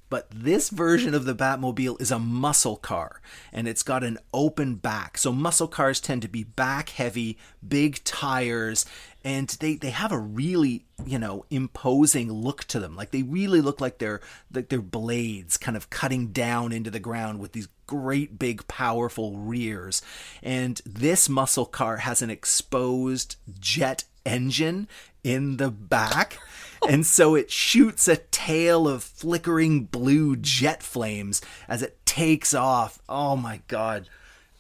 but 0.10 0.28
this 0.34 0.70
version 0.70 1.14
of 1.14 1.26
the 1.26 1.36
Batmobile 1.36 2.00
is 2.02 2.12
a 2.12 2.20
muscle 2.20 2.78
car 2.78 3.22
and 3.52 3.68
it's 3.68 3.84
got 3.84 4.04
an 4.04 4.18
open 4.34 4.76
back. 4.76 5.18
So 5.18 5.32
muscle 5.32 5.68
cars 5.68 6.00
tend 6.00 6.22
to 6.22 6.28
be 6.28 6.44
back 6.44 6.90
heavy, 6.90 7.38
big 7.68 8.04
tires, 8.04 8.86
and 9.24 9.50
they, 9.60 9.76
they 9.76 9.90
have 9.90 10.14
a 10.14 10.18
really, 10.18 10.86
you 11.06 11.20
know, 11.20 11.46
imposing 11.50 12.32
look 12.32 12.64
to 12.66 12.80
them. 12.80 12.96
Like 12.96 13.12
they 13.12 13.24
really 13.24 13.60
look 13.60 13.82
like 13.82 13.98
they're 13.98 14.22
like 14.54 14.70
they're 14.70 14.82
blades 14.82 15.58
kind 15.58 15.76
of 15.76 15.90
cutting 15.90 16.28
down 16.28 16.72
into 16.72 16.90
the 16.90 17.00
ground 17.00 17.40
with 17.40 17.52
these 17.52 17.68
great 17.88 18.40
big 18.40 18.66
powerful 18.68 19.38
rears. 19.38 20.02
And 20.42 20.80
this 20.86 21.28
muscle 21.28 21.66
car 21.66 21.98
has 21.98 22.22
an 22.22 22.30
exposed 22.30 23.36
jet 23.60 24.06
engine 24.26 24.88
in 25.24 25.58
the 25.58 25.72
back 25.72 26.40
and 26.88 27.06
so 27.06 27.36
it 27.36 27.52
shoots 27.52 28.08
a 28.08 28.18
tail 28.18 28.88
of 28.88 29.04
flickering 29.04 29.86
blue 29.86 30.36
jet 30.36 30.84
flames 30.84 31.42
as 31.68 31.82
it 31.82 32.06
takes 32.06 32.54
off. 32.54 33.00
Oh 33.08 33.36
my 33.36 33.62
god. 33.68 34.10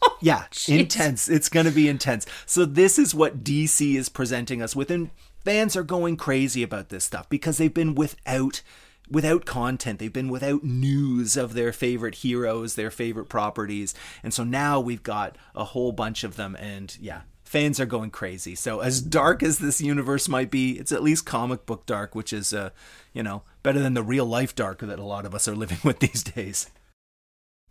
Oh, 0.01 0.17
yeah, 0.21 0.45
intense. 0.67 1.27
It's 1.27 1.49
going 1.49 1.65
to 1.65 1.71
be 1.71 1.89
intense. 1.89 2.27
So 2.45 2.65
this 2.65 2.99
is 2.99 3.15
what 3.15 3.43
DC 3.43 3.95
is 3.95 4.09
presenting 4.09 4.61
us 4.61 4.75
with 4.75 4.91
and 4.91 5.09
fans 5.43 5.75
are 5.75 5.83
going 5.83 6.17
crazy 6.17 6.61
about 6.61 6.89
this 6.89 7.05
stuff 7.05 7.29
because 7.29 7.57
they've 7.57 7.73
been 7.73 7.95
without 7.95 8.61
without 9.09 9.45
content. 9.45 9.99
They've 9.99 10.11
been 10.11 10.29
without 10.29 10.63
news 10.63 11.37
of 11.37 11.53
their 11.53 11.71
favorite 11.71 12.15
heroes, 12.15 12.75
their 12.75 12.91
favorite 12.91 13.29
properties. 13.29 13.93
And 14.23 14.33
so 14.33 14.43
now 14.43 14.79
we've 14.79 15.03
got 15.03 15.37
a 15.55 15.63
whole 15.63 15.93
bunch 15.93 16.23
of 16.23 16.35
them 16.35 16.57
and 16.59 16.95
yeah, 16.99 17.21
fans 17.47 17.79
are 17.79 17.85
going 17.85 18.11
crazy. 18.11 18.55
So 18.55 18.81
as 18.81 19.01
dark 19.01 19.41
as 19.41 19.59
this 19.59 19.81
universe 19.81 20.27
might 20.27 20.51
be, 20.51 20.77
it's 20.77 20.91
at 20.91 21.01
least 21.01 21.25
comic 21.25 21.65
book 21.65 21.85
dark, 21.85 22.13
which 22.13 22.33
is 22.33 22.53
uh, 22.53 22.71
you 23.13 23.23
know, 23.23 23.43
better 23.63 23.79
than 23.79 23.93
the 23.93 24.03
real 24.03 24.25
life 24.25 24.53
dark 24.53 24.79
that 24.79 24.99
a 24.99 25.03
lot 25.03 25.25
of 25.25 25.33
us 25.33 25.47
are 25.47 25.55
living 25.63 25.79
with 25.83 25.99
these 25.99 26.23
days. 26.23 26.69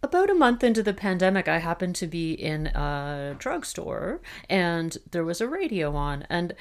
About 0.02 0.30
a 0.30 0.34
month 0.34 0.62
into 0.62 0.82
the 0.82 0.94
pandemic, 0.94 1.48
I 1.48 1.58
happened 1.58 1.94
to 1.96 2.06
be 2.06 2.32
in 2.32 2.68
a 2.68 3.36
drugstore 3.38 4.20
and 4.48 4.96
there 5.10 5.24
was 5.24 5.40
a 5.40 5.48
radio 5.48 5.94
on, 5.94 6.26
and 6.28 6.54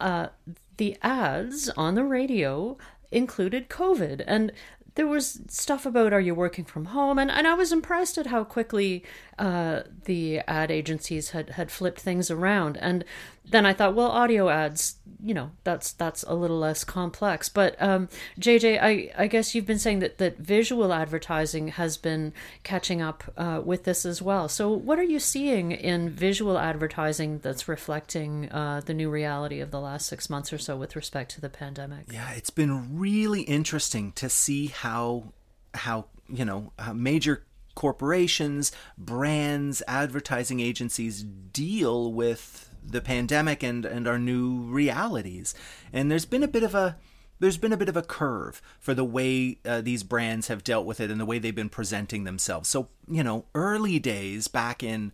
uh, 0.00 0.28
the 0.76 0.96
ads 1.02 1.68
on 1.70 1.94
the 1.94 2.04
radio 2.04 2.78
included 3.12 3.68
COVID. 3.68 4.24
And 4.26 4.52
there 4.94 5.06
was 5.06 5.40
stuff 5.48 5.86
about 5.86 6.12
are 6.12 6.20
you 6.20 6.34
working 6.34 6.64
from 6.64 6.86
home 6.86 7.18
and, 7.18 7.30
and 7.30 7.46
i 7.46 7.54
was 7.54 7.72
impressed 7.72 8.18
at 8.18 8.26
how 8.26 8.42
quickly 8.42 9.04
uh, 9.40 9.84
the 10.04 10.40
ad 10.40 10.70
agencies 10.70 11.30
had 11.30 11.50
had 11.50 11.70
flipped 11.70 12.00
things 12.00 12.30
around. 12.30 12.76
And 12.76 13.04
then 13.48 13.66
i 13.66 13.72
thought 13.72 13.96
well 13.96 14.10
audio 14.10 14.48
ads 14.48 14.96
you 15.24 15.34
know 15.34 15.50
that's 15.64 15.92
that's 15.92 16.22
a 16.24 16.34
little 16.34 16.58
less 16.58 16.84
complex. 16.84 17.48
But 17.48 17.74
um, 17.80 18.08
jj 18.38 18.78
i 18.80 19.10
i 19.16 19.26
guess 19.26 19.54
you've 19.54 19.66
been 19.66 19.78
saying 19.78 19.98
that 20.00 20.18
that 20.18 20.38
visual 20.38 20.92
advertising 20.92 21.68
has 21.68 21.96
been 21.96 22.32
catching 22.62 23.02
up 23.02 23.24
uh, 23.36 23.60
with 23.64 23.84
this 23.84 24.06
as 24.06 24.22
well. 24.22 24.48
So 24.48 24.70
what 24.70 24.98
are 24.98 25.04
you 25.04 25.18
seeing 25.18 25.72
in 25.72 26.10
visual 26.10 26.58
advertising 26.58 27.38
that's 27.38 27.66
reflecting 27.66 28.50
uh, 28.52 28.82
the 28.84 28.94
new 28.94 29.10
reality 29.10 29.60
of 29.60 29.70
the 29.70 29.80
last 29.80 30.06
six 30.06 30.30
months 30.30 30.52
or 30.52 30.58
so 30.58 30.76
with 30.76 30.94
respect 30.94 31.30
to 31.32 31.40
the 31.40 31.50
pandemic? 31.50 32.06
Yeah 32.12 32.30
it's 32.32 32.50
been 32.50 32.98
really 32.98 33.42
interesting 33.42 34.12
to 34.12 34.28
see 34.28 34.68
how 34.68 35.32
how 35.74 36.06
you 36.28 36.44
know 36.44 36.72
how 36.78 36.92
major 36.92 37.44
corporations, 37.80 38.72
brands, 38.98 39.82
advertising 39.88 40.60
agencies 40.60 41.22
deal 41.22 42.12
with 42.12 42.68
the 42.84 43.00
pandemic 43.00 43.62
and 43.62 43.86
and 43.86 44.06
our 44.06 44.18
new 44.18 44.60
realities. 44.60 45.54
And 45.90 46.10
there's 46.10 46.26
been 46.26 46.42
a 46.42 46.48
bit 46.48 46.62
of 46.62 46.74
a 46.74 46.98
there's 47.38 47.56
been 47.56 47.72
a 47.72 47.78
bit 47.78 47.88
of 47.88 47.96
a 47.96 48.02
curve 48.02 48.60
for 48.80 48.92
the 48.92 49.02
way 49.02 49.60
uh, 49.64 49.80
these 49.80 50.02
brands 50.02 50.48
have 50.48 50.62
dealt 50.62 50.84
with 50.84 51.00
it 51.00 51.10
and 51.10 51.18
the 51.18 51.24
way 51.24 51.38
they've 51.38 51.54
been 51.54 51.70
presenting 51.70 52.24
themselves. 52.24 52.68
So, 52.68 52.90
you 53.08 53.24
know, 53.24 53.46
early 53.54 53.98
days 53.98 54.46
back 54.46 54.82
in 54.82 55.12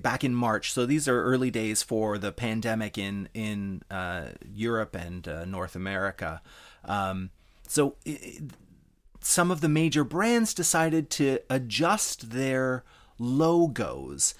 back 0.00 0.22
in 0.22 0.34
March. 0.34 0.70
So 0.70 0.84
these 0.84 1.08
are 1.08 1.24
early 1.24 1.50
days 1.50 1.82
for 1.82 2.18
the 2.18 2.30
pandemic 2.30 2.98
in 2.98 3.30
in 3.32 3.84
uh, 3.90 4.32
Europe 4.54 4.94
and 4.94 5.26
uh, 5.26 5.46
North 5.46 5.74
America. 5.74 6.42
Um, 6.84 7.30
so 7.66 7.96
it, 8.04 8.52
some 9.22 9.50
of 9.50 9.60
the 9.60 9.68
major 9.68 10.04
brands 10.04 10.54
decided 10.54 11.10
to 11.10 11.38
adjust 11.48 12.30
their 12.30 12.84
logos 13.18 14.34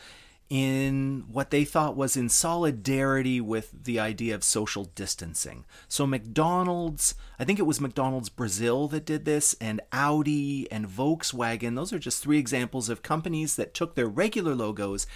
in 0.52 1.24
what 1.32 1.50
they 1.50 1.64
thought 1.64 1.96
was 1.96 2.14
in 2.14 2.28
solidarity 2.28 3.40
with 3.40 3.84
the 3.84 3.98
idea 3.98 4.34
of 4.34 4.44
social 4.44 4.84
distancing. 4.84 5.64
So, 5.88 6.06
McDonald's, 6.06 7.14
I 7.38 7.44
think 7.44 7.58
it 7.58 7.62
was 7.62 7.80
McDonald's 7.80 8.28
Brazil 8.28 8.86
that 8.88 9.06
did 9.06 9.24
this, 9.24 9.56
and 9.62 9.80
Audi 9.92 10.70
and 10.70 10.86
Volkswagen, 10.86 11.74
those 11.74 11.90
are 11.90 11.98
just 11.98 12.22
three 12.22 12.38
examples 12.38 12.90
of 12.90 13.02
companies 13.02 13.56
that 13.56 13.72
took 13.72 13.94
their 13.94 14.08
regular 14.08 14.54
logos 14.54 15.06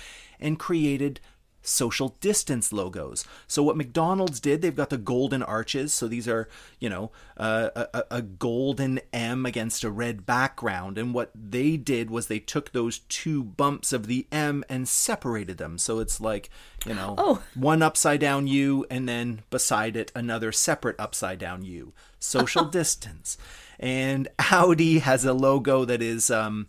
and 0.40 0.58
created 0.58 1.20
social 1.66 2.16
distance 2.20 2.72
logos. 2.72 3.24
So 3.46 3.62
what 3.62 3.76
McDonald's 3.76 4.40
did, 4.40 4.62
they've 4.62 4.74
got 4.74 4.90
the 4.90 4.98
golden 4.98 5.42
arches. 5.42 5.92
So 5.92 6.08
these 6.08 6.28
are, 6.28 6.48
you 6.78 6.88
know, 6.88 7.10
uh, 7.36 7.70
a, 7.92 8.04
a, 8.10 8.22
golden 8.22 9.00
M 9.12 9.44
against 9.44 9.84
a 9.84 9.90
red 9.90 10.24
background. 10.24 10.96
And 10.98 11.12
what 11.12 11.30
they 11.34 11.76
did 11.76 12.10
was 12.10 12.26
they 12.26 12.38
took 12.38 12.72
those 12.72 13.00
two 13.00 13.42
bumps 13.44 13.92
of 13.92 14.06
the 14.06 14.26
M 14.32 14.64
and 14.68 14.88
separated 14.88 15.58
them. 15.58 15.78
So 15.78 15.98
it's 15.98 16.20
like, 16.20 16.50
you 16.86 16.94
know, 16.94 17.14
oh. 17.18 17.42
one 17.54 17.82
upside 17.82 18.20
down 18.20 18.46
U 18.46 18.86
and 18.90 19.08
then 19.08 19.42
beside 19.50 19.96
it 19.96 20.12
another 20.14 20.52
separate 20.52 20.96
upside 20.98 21.38
down 21.38 21.64
U. 21.64 21.92
Social 22.18 22.64
distance. 22.80 23.36
And 23.78 24.28
Audi 24.38 25.00
has 25.00 25.24
a 25.24 25.34
logo 25.34 25.84
that 25.84 26.00
is 26.00 26.30
um, 26.30 26.68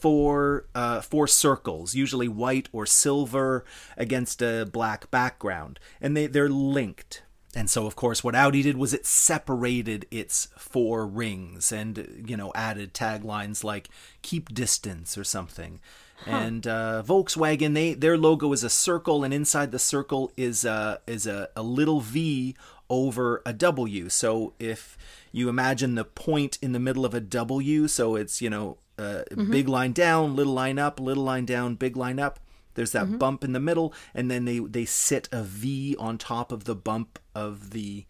four 0.00 0.66
uh, 0.74 1.00
four 1.00 1.26
circles, 1.26 1.94
usually 1.94 2.28
white 2.28 2.68
or 2.72 2.86
silver, 2.86 3.64
against 3.96 4.42
a 4.42 4.68
black 4.70 5.10
background, 5.10 5.78
and 6.00 6.16
they 6.16 6.26
they're 6.26 6.48
linked. 6.48 7.22
And 7.54 7.70
so, 7.70 7.86
of 7.86 7.96
course, 7.96 8.22
what 8.22 8.34
Audi 8.34 8.62
did 8.62 8.76
was 8.76 8.92
it 8.92 9.06
separated 9.06 10.06
its 10.10 10.48
four 10.58 11.06
rings 11.06 11.72
and 11.72 12.24
you 12.26 12.36
know 12.36 12.52
added 12.54 12.92
taglines 12.92 13.64
like 13.64 13.88
"keep 14.22 14.54
distance" 14.54 15.16
or 15.16 15.24
something. 15.24 15.80
Huh. 16.24 16.30
And 16.30 16.66
uh, 16.66 17.02
Volkswagen, 17.06 17.74
they 17.74 17.94
their 17.94 18.18
logo 18.18 18.52
is 18.52 18.64
a 18.64 18.70
circle, 18.70 19.24
and 19.24 19.32
inside 19.32 19.72
the 19.72 19.78
circle 19.78 20.30
is 20.36 20.64
a 20.64 21.00
is 21.06 21.26
a, 21.26 21.48
a 21.56 21.62
little 21.62 22.00
V 22.00 22.54
over 22.90 23.42
a 23.46 23.52
W. 23.52 24.08
So 24.08 24.54
if 24.58 24.98
you 25.32 25.48
imagine 25.48 25.94
the 25.94 26.04
point 26.04 26.58
in 26.60 26.72
the 26.72 26.80
middle 26.80 27.04
of 27.04 27.14
a 27.14 27.20
W, 27.20 27.88
so 27.88 28.16
it's 28.16 28.42
you 28.42 28.50
know 28.50 28.78
uh, 28.98 29.22
mm-hmm. 29.30 29.50
big 29.50 29.68
line 29.68 29.92
down, 29.92 30.36
little 30.36 30.52
line 30.52 30.78
up, 30.78 31.00
little 31.00 31.24
line 31.24 31.44
down, 31.44 31.76
big 31.76 31.96
line 31.96 32.18
up. 32.18 32.40
There's 32.74 32.92
that 32.92 33.06
mm-hmm. 33.06 33.18
bump 33.18 33.44
in 33.44 33.52
the 33.52 33.60
middle, 33.60 33.92
and 34.14 34.30
then 34.30 34.44
they 34.44 34.58
they 34.58 34.84
sit 34.84 35.28
a 35.32 35.42
V 35.42 35.96
on 35.98 36.18
top 36.18 36.52
of 36.52 36.64
the 36.64 36.76
bump 36.76 37.18
of 37.34 37.70
the 37.70 38.04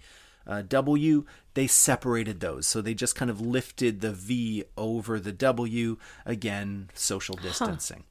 uh, 0.47 0.62
W. 0.62 1.25
They 1.54 1.66
separated 1.66 2.40
those, 2.40 2.66
so 2.66 2.80
they 2.80 2.95
just 2.95 3.16
kind 3.16 3.30
of 3.30 3.40
lifted 3.40 4.00
the 4.00 4.12
V 4.12 4.64
over 4.76 5.18
the 5.18 5.33
W. 5.33 5.97
Again, 6.26 6.90
social 6.95 7.37
distancing. 7.37 8.04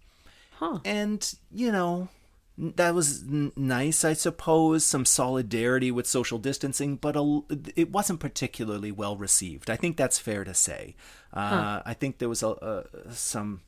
Huh. 0.54 0.74
Huh. 0.74 0.80
And 0.84 1.36
you 1.52 1.72
know, 1.72 2.10
that 2.58 2.96
was 2.96 3.24
n- 3.24 3.52
nice, 3.56 4.04
I 4.04 4.14
suppose, 4.14 4.84
some 4.86 5.06
solidarity 5.06 5.92
with 5.92 6.08
social 6.08 6.40
distancing, 6.40 6.96
but 6.96 7.16
a, 7.16 7.42
it 7.76 7.92
wasn't 7.92 8.20
particularly 8.20 8.92
well 8.92 9.16
received. 9.16 9.70
I 9.70 9.76
think 9.76 9.96
that's 9.96 10.18
fair 10.18 10.44
to 10.44 10.54
say. 10.54 10.96
Uh, 11.34 11.50
huh. 11.50 11.82
I 11.86 11.94
think 11.94 12.18
there 12.18 12.30
was 12.30 12.42
a, 12.42 12.50
a, 12.50 13.14
some 13.14 13.62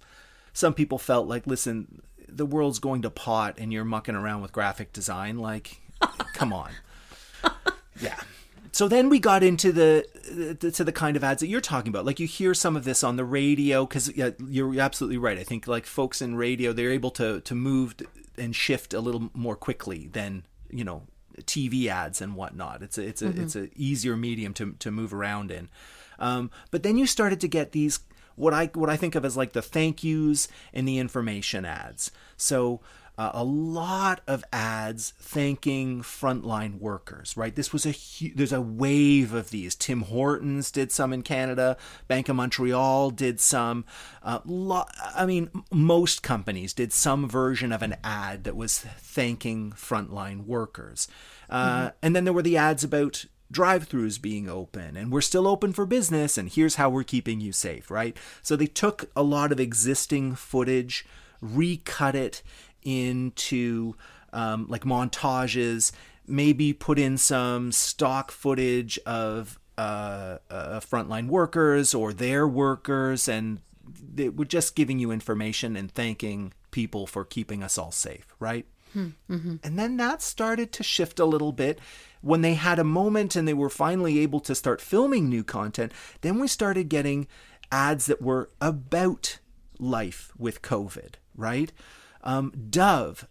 some 0.54 0.74
people 0.74 0.98
felt 0.98 1.28
like, 1.28 1.46
listen, 1.46 2.02
the 2.28 2.46
world's 2.46 2.80
going 2.80 3.04
to 3.04 3.10
pot, 3.10 3.56
and 3.60 3.72
you're 3.72 3.86
mucking 3.86 4.16
around 4.16 4.42
with 4.42 4.52
graphic 4.52 4.92
design. 4.92 5.38
Like, 5.38 5.80
come 6.34 6.52
on. 6.52 6.72
Yeah. 8.02 8.20
So 8.72 8.88
then 8.88 9.10
we 9.10 9.20
got 9.20 9.44
into 9.44 9.72
the, 9.72 10.06
the, 10.60 10.72
to 10.72 10.84
the 10.84 10.92
kind 10.92 11.18
of 11.18 11.24
ads 11.24 11.42
that 11.42 11.48
you're 11.48 11.60
talking 11.62 11.90
about. 11.90 12.06
Like 12.06 12.20
you 12.20 12.28
hear 12.28 12.54
some 12.54 12.76
of 12.76 12.86
this 12.86 13.04
on 13.04 13.16
the 13.16 13.26
radio 13.26 13.86
because 13.86 14.16
yeah, 14.16 14.32
you're 14.48 14.80
absolutely 14.80 15.18
right. 15.18 15.38
I 15.38 15.44
think 15.44 15.68
like 15.68 15.86
folks 15.86 16.22
in 16.22 16.36
radio 16.36 16.72
they're 16.72 16.92
able 16.92 17.12
to 17.12 17.42
to 17.42 17.56
move 17.56 17.96
and 18.38 18.56
shift 18.56 18.94
a 18.94 19.00
little 19.00 19.30
more 19.34 19.56
quickly 19.56 20.10
than 20.12 20.44
you 20.70 20.84
know 20.84 21.04
TV 21.42 21.88
ads 21.88 22.22
and 22.22 22.36
whatnot. 22.36 22.82
It's 22.82 22.98
a 22.98 23.08
it's 23.08 23.22
a 23.22 23.26
mm-hmm. 23.26 23.44
it's 23.44 23.56
a 23.56 23.70
easier 23.76 24.16
medium 24.16 24.54
to 24.56 24.74
to 24.80 24.92
move 24.92 25.14
around 25.14 25.52
in. 25.52 25.70
Um, 26.18 26.52
but 26.72 26.84
then 26.84 26.98
you 26.98 27.08
started 27.08 27.40
to 27.42 27.48
get 27.48 27.72
these 27.72 28.00
what 28.36 28.54
I 28.54 28.68
what 28.74 28.90
I 28.90 28.98
think 28.98 29.16
of 29.16 29.26
as 29.26 29.38
like 29.38 29.54
the 29.54 29.62
thank 29.62 30.04
yous 30.04 30.48
and 30.74 30.88
the 30.88 30.98
information 30.98 31.66
ads. 31.66 32.12
So 32.38 32.82
uh, 33.20 33.32
a 33.34 33.44
lot 33.44 34.22
of 34.28 34.46
ads 34.54 35.12
thanking 35.20 36.02
frontline 36.02 36.80
workers, 36.80 37.36
right? 37.36 37.54
This 37.54 37.74
was 37.74 37.86
a 37.86 37.92
hu- 37.92 38.32
there's 38.34 38.54
a 38.54 38.62
wave 38.62 39.34
of 39.34 39.50
these. 39.50 39.76
Tim 39.76 40.04
Hortons 40.04 40.72
did 40.72 40.90
some 40.90 41.12
in 41.12 41.22
Canada. 41.22 41.76
Bank 42.08 42.30
of 42.30 42.38
Montreal 42.38 43.12
did 43.12 43.42
some. 43.42 43.84
Uh, 44.24 44.40
lo- 44.46 44.86
I 45.14 45.26
mean, 45.26 45.50
most 45.70 46.24
companies 46.24 46.74
did 46.74 46.94
some 46.94 47.28
version 47.28 47.74
of 47.74 47.82
an 47.82 47.98
ad 48.06 48.46
that 48.46 48.56
was 48.56 48.80
thanking 48.80 49.72
frontline 49.72 50.46
workers. 50.46 51.10
Uh, 51.50 51.68
mm-hmm. 51.68 51.88
And 52.02 52.16
then 52.16 52.24
there 52.24 52.32
were 52.32 52.42
the 52.42 52.56
ads 52.56 52.86
about 52.86 53.26
drive-throughs 53.52 54.22
being 54.22 54.48
open 54.48 54.96
and 54.96 55.12
we're 55.12 55.20
still 55.20 55.48
open 55.48 55.74
for 55.74 55.84
business 55.84 56.38
and 56.38 56.50
here's 56.50 56.76
how 56.76 56.88
we're 56.88 57.02
keeping 57.02 57.42
you 57.42 57.52
safe 57.52 57.90
right 57.90 58.16
so 58.44 58.56
they 58.56 58.68
took 58.68 59.10
a 59.16 59.24
lot 59.24 59.52
of 59.52 59.60
existing 59.60 60.36
footage 60.36 61.04
recut 61.42 62.14
it 62.14 62.44
into 62.84 63.96
um, 64.34 64.68
like 64.68 64.84
montages, 64.84 65.92
maybe 66.28 66.74
put 66.74 67.00
in 67.00 67.18
some 67.18 67.72
stock 67.72 68.32
footage 68.32 69.00
of 69.06 69.60
uh, 69.78 70.38
uh, 70.50 70.80
frontline 70.80 71.28
workers 71.28 71.94
or 71.94 72.14
their 72.14 72.48
workers, 72.48 73.28
and 73.28 73.62
they 74.14 74.30
were 74.30 74.46
just 74.46 74.76
giving 74.76 75.00
you 75.00 75.12
information 75.12 75.76
and 75.76 75.92
thanking 75.92 76.54
people 76.72 77.08
for 77.08 77.26
keeping 77.26 77.64
us 77.64 77.78
all 77.78 77.92
safe, 77.92 78.28
right? 78.40 78.66
Hmm, 78.94 79.10
mm-hmm. 79.30 79.56
And 79.64 79.78
then 79.78 79.98
that 79.98 80.22
started 80.22 80.72
to 80.74 80.84
shift 80.84 81.20
a 81.20 81.26
little 81.26 81.52
bit 81.52 81.80
when 82.22 82.42
they 82.42 82.56
had 82.56 82.80
a 82.80 82.84
moment 82.84 83.36
and 83.36 83.48
they 83.48 83.54
were 83.54 83.70
finally 83.70 84.20
able 84.20 84.40
to 84.42 84.56
start 84.56 84.82
filming 84.82 85.30
new 85.30 85.44
content. 85.44 85.92
Then 86.22 86.40
we 86.40 86.48
started 86.48 86.90
getting 86.90 87.28
ads 87.72 88.08
that 88.08 88.22
were 88.22 88.50
about 88.60 89.40
life 89.80 90.34
with 90.38 90.62
COVID, 90.62 91.16
right? 91.36 91.72
Um, 92.24 92.52
Dove, 92.70 93.28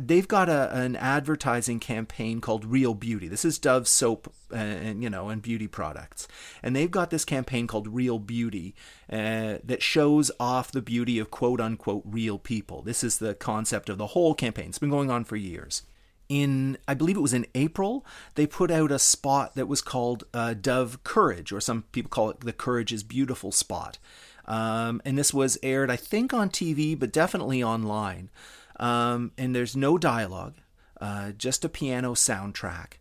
they've 0.00 0.28
got 0.28 0.48
a, 0.48 0.74
an 0.74 0.96
advertising 0.96 1.80
campaign 1.80 2.40
called 2.40 2.64
Real 2.64 2.94
Beauty. 2.94 3.28
This 3.28 3.44
is 3.44 3.58
Dove 3.58 3.88
soap 3.88 4.32
uh, 4.52 4.56
and 4.56 5.02
you 5.02 5.10
know 5.10 5.28
and 5.28 5.42
beauty 5.42 5.66
products, 5.66 6.28
and 6.62 6.74
they've 6.74 6.90
got 6.90 7.10
this 7.10 7.24
campaign 7.24 7.66
called 7.66 7.88
Real 7.88 8.18
Beauty 8.18 8.74
uh, 9.10 9.58
that 9.64 9.82
shows 9.82 10.30
off 10.38 10.72
the 10.72 10.82
beauty 10.82 11.18
of 11.18 11.30
quote 11.30 11.60
unquote 11.60 12.02
real 12.04 12.38
people. 12.38 12.82
This 12.82 13.04
is 13.04 13.18
the 13.18 13.34
concept 13.34 13.88
of 13.88 13.98
the 13.98 14.08
whole 14.08 14.34
campaign. 14.34 14.68
It's 14.68 14.78
been 14.78 14.90
going 14.90 15.10
on 15.10 15.24
for 15.24 15.36
years. 15.36 15.82
In 16.28 16.78
I 16.88 16.94
believe 16.94 17.16
it 17.16 17.20
was 17.20 17.34
in 17.34 17.46
April, 17.54 18.06
they 18.36 18.46
put 18.46 18.70
out 18.70 18.90
a 18.90 18.98
spot 18.98 19.54
that 19.54 19.68
was 19.68 19.82
called 19.82 20.24
uh, 20.32 20.54
Dove 20.54 21.04
Courage, 21.04 21.52
or 21.52 21.60
some 21.60 21.84
people 21.92 22.08
call 22.08 22.30
it 22.30 22.40
the 22.40 22.52
Courage 22.52 22.92
is 22.92 23.02
Beautiful 23.02 23.52
spot. 23.52 23.98
Um, 24.46 25.00
and 25.04 25.16
this 25.18 25.32
was 25.32 25.58
aired, 25.62 25.90
I 25.90 25.96
think, 25.96 26.34
on 26.34 26.50
TV, 26.50 26.98
but 26.98 27.12
definitely 27.12 27.62
online. 27.62 28.30
Um, 28.78 29.32
and 29.38 29.54
there's 29.54 29.76
no 29.76 29.98
dialogue, 29.98 30.54
uh, 31.00 31.32
just 31.32 31.64
a 31.64 31.68
piano 31.68 32.14
soundtrack. 32.14 32.94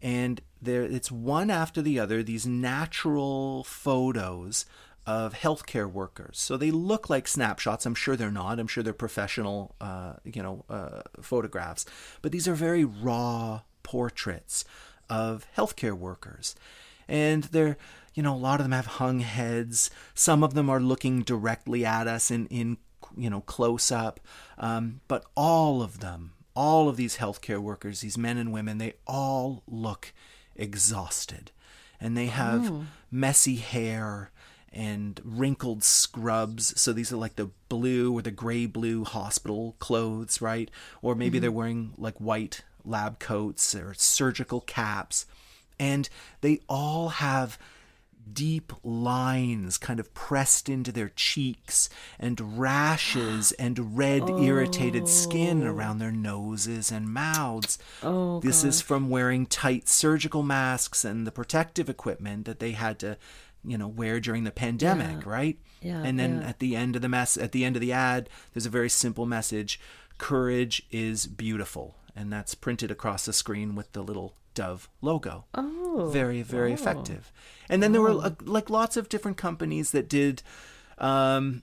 And 0.00 0.40
there, 0.62 0.82
it's 0.82 1.10
one 1.10 1.50
after 1.50 1.82
the 1.82 1.98
other, 1.98 2.22
these 2.22 2.46
natural 2.46 3.64
photos 3.64 4.64
of 5.08 5.32
healthcare 5.32 5.90
workers. 5.90 6.38
So 6.38 6.58
they 6.58 6.70
look 6.70 7.08
like 7.08 7.26
snapshots. 7.26 7.86
I'm 7.86 7.94
sure 7.94 8.14
they're 8.14 8.30
not. 8.30 8.60
I'm 8.60 8.66
sure 8.66 8.82
they're 8.82 8.92
professional, 8.92 9.74
uh, 9.80 10.14
you 10.22 10.42
know, 10.42 10.66
uh, 10.68 11.00
photographs. 11.22 11.86
But 12.20 12.30
these 12.30 12.46
are 12.46 12.54
very 12.54 12.84
raw 12.84 13.62
portraits 13.82 14.66
of 15.08 15.46
healthcare 15.56 15.94
workers, 15.96 16.54
and 17.08 17.44
they're 17.44 17.78
you 18.18 18.22
know, 18.24 18.34
a 18.34 18.36
lot 18.36 18.58
of 18.58 18.64
them 18.64 18.72
have 18.72 18.86
hung 18.86 19.20
heads. 19.20 19.92
Some 20.12 20.42
of 20.42 20.54
them 20.54 20.68
are 20.68 20.80
looking 20.80 21.22
directly 21.22 21.86
at 21.86 22.08
us 22.08 22.32
in, 22.32 22.48
in 22.48 22.78
you 23.16 23.30
know, 23.30 23.42
close 23.42 23.92
up. 23.92 24.18
Um, 24.58 25.02
but 25.06 25.24
all 25.36 25.82
of 25.82 26.00
them, 26.00 26.32
all 26.52 26.88
of 26.88 26.96
these 26.96 27.18
healthcare 27.18 27.60
workers, 27.60 28.00
these 28.00 28.18
men 28.18 28.36
and 28.36 28.52
women, 28.52 28.78
they 28.78 28.94
all 29.06 29.62
look 29.68 30.12
exhausted. 30.56 31.52
And 32.00 32.16
they 32.16 32.26
have 32.26 32.68
oh. 32.68 32.86
messy 33.08 33.54
hair 33.54 34.32
and 34.72 35.20
wrinkled 35.22 35.84
scrubs. 35.84 36.74
So 36.80 36.92
these 36.92 37.12
are 37.12 37.16
like 37.16 37.36
the 37.36 37.50
blue 37.68 38.12
or 38.18 38.22
the 38.22 38.32
gray 38.32 38.66
blue 38.66 39.04
hospital 39.04 39.76
clothes, 39.78 40.42
right? 40.42 40.72
Or 41.02 41.14
maybe 41.14 41.36
mm-hmm. 41.36 41.42
they're 41.42 41.52
wearing 41.52 41.92
like 41.96 42.16
white 42.16 42.62
lab 42.84 43.20
coats 43.20 43.76
or 43.76 43.94
surgical 43.94 44.60
caps. 44.60 45.24
And 45.78 46.08
they 46.40 46.62
all 46.68 47.10
have 47.10 47.56
deep 48.32 48.72
lines 48.82 49.78
kind 49.78 50.00
of 50.00 50.12
pressed 50.14 50.68
into 50.68 50.92
their 50.92 51.10
cheeks 51.10 51.88
and 52.18 52.58
rashes 52.58 53.52
and 53.58 53.96
red 53.96 54.22
oh. 54.24 54.42
irritated 54.42 55.08
skin 55.08 55.66
oh. 55.66 55.72
around 55.72 55.98
their 55.98 56.12
noses 56.12 56.90
and 56.90 57.08
mouths. 57.08 57.78
Oh, 58.02 58.40
this 58.40 58.62
God. 58.62 58.68
is 58.68 58.80
from 58.80 59.10
wearing 59.10 59.46
tight 59.46 59.88
surgical 59.88 60.42
masks 60.42 61.04
and 61.04 61.26
the 61.26 61.32
protective 61.32 61.88
equipment 61.88 62.44
that 62.46 62.60
they 62.60 62.72
had 62.72 62.98
to, 63.00 63.16
you 63.64 63.78
know, 63.78 63.88
wear 63.88 64.20
during 64.20 64.44
the 64.44 64.50
pandemic, 64.50 65.24
yeah. 65.24 65.30
right? 65.30 65.58
Yeah. 65.80 66.02
And 66.02 66.18
then 66.18 66.40
yeah. 66.40 66.48
at 66.48 66.58
the 66.58 66.76
end 66.76 66.96
of 66.96 67.02
the 67.02 67.08
mess 67.08 67.36
at 67.36 67.52
the 67.52 67.64
end 67.64 67.76
of 67.76 67.80
the 67.80 67.92
ad, 67.92 68.28
there's 68.52 68.66
a 68.66 68.70
very 68.70 68.90
simple 68.90 69.26
message, 69.26 69.80
courage 70.18 70.82
is 70.90 71.26
beautiful. 71.26 71.94
And 72.16 72.32
that's 72.32 72.56
printed 72.56 72.90
across 72.90 73.26
the 73.26 73.32
screen 73.32 73.76
with 73.76 73.92
the 73.92 74.02
little 74.02 74.34
Dove 74.58 74.88
logo. 75.00 75.44
Oh, 75.54 76.10
very 76.12 76.42
very 76.42 76.72
oh. 76.72 76.74
effective. 76.74 77.32
And 77.68 77.80
then 77.80 77.92
there 77.92 78.00
were 78.00 78.10
uh, 78.10 78.30
like 78.44 78.68
lots 78.68 78.96
of 78.96 79.08
different 79.08 79.36
companies 79.36 79.92
that 79.92 80.08
did 80.08 80.42
um, 80.98 81.62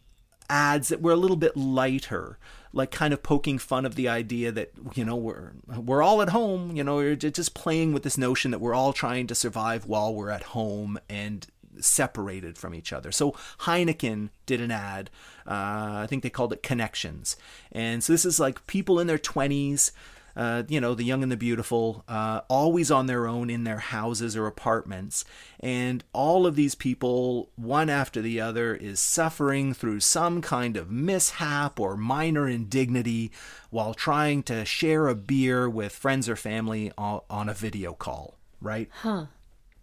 ads 0.49 0.87
that 0.87 1.01
were 1.01 1.11
a 1.11 1.17
little 1.17 1.35
bit 1.35 1.57
lighter, 1.57 2.37
like 2.71 2.91
kind 2.91 3.13
of 3.13 3.21
poking 3.21 3.57
fun 3.57 3.85
of 3.85 3.95
the 3.95 4.07
idea 4.07 4.51
that 4.51 4.71
you 4.93 5.03
know 5.03 5.15
we're 5.15 5.53
we're 5.67 6.01
all 6.01 6.21
at 6.21 6.29
home. 6.29 6.75
You 6.75 6.83
know, 6.85 6.95
we're 6.95 7.15
just 7.15 7.53
playing 7.53 7.91
with 7.91 8.03
this 8.03 8.17
notion 8.17 8.51
that 8.51 8.59
we're 8.59 8.75
all 8.75 8.93
trying 8.93 9.27
to 9.27 9.35
survive 9.35 9.85
while 9.85 10.13
we're 10.13 10.29
at 10.29 10.43
home 10.43 10.97
and 11.09 11.45
separated 11.81 12.57
from 12.57 12.73
each 12.73 12.93
other. 12.93 13.11
So 13.11 13.31
Heineken 13.59 14.29
did 14.45 14.61
an 14.61 14.71
ad. 14.71 15.09
Uh, 15.45 15.99
I 16.03 16.07
think 16.07 16.23
they 16.23 16.29
called 16.29 16.53
it 16.53 16.63
Connections, 16.63 17.35
and 17.71 18.01
so 18.03 18.13
this 18.13 18.25
is 18.25 18.39
like 18.39 18.65
people 18.67 19.01
in 19.01 19.07
their 19.07 19.19
twenties 19.19 19.91
uh, 20.35 20.63
you 20.67 20.81
know, 20.81 20.93
the 20.93 21.03
young 21.03 21.23
and 21.23 21.31
the 21.31 21.37
beautiful, 21.37 22.03
uh, 22.07 22.41
always 22.49 22.91
on 22.91 23.05
their 23.05 23.27
own 23.27 23.49
in 23.49 23.63
their 23.63 23.79
houses 23.79 24.35
or 24.35 24.47
apartments. 24.47 25.23
And 25.59 26.03
all 26.13 26.45
of 26.45 26.55
these 26.55 26.75
people, 26.75 27.49
one 27.55 27.89
after 27.89 28.21
the 28.21 28.41
other, 28.41 28.75
is 28.75 28.99
suffering 28.99 29.73
through 29.73 30.01
some 30.01 30.41
kind 30.41 30.75
of 30.77 30.91
mishap 30.91 31.79
or 31.79 31.95
minor 31.95 32.47
indignity 32.47 33.31
while 33.69 33.93
trying 33.93 34.43
to 34.43 34.65
share 34.65 35.07
a 35.07 35.15
beer 35.15 35.69
with 35.69 35.91
friends 35.91 36.27
or 36.27 36.35
family 36.35 36.91
on, 36.97 37.21
on 37.29 37.49
a 37.49 37.53
video 37.53 37.93
call, 37.93 38.37
right? 38.61 38.89
Huh. 39.01 39.25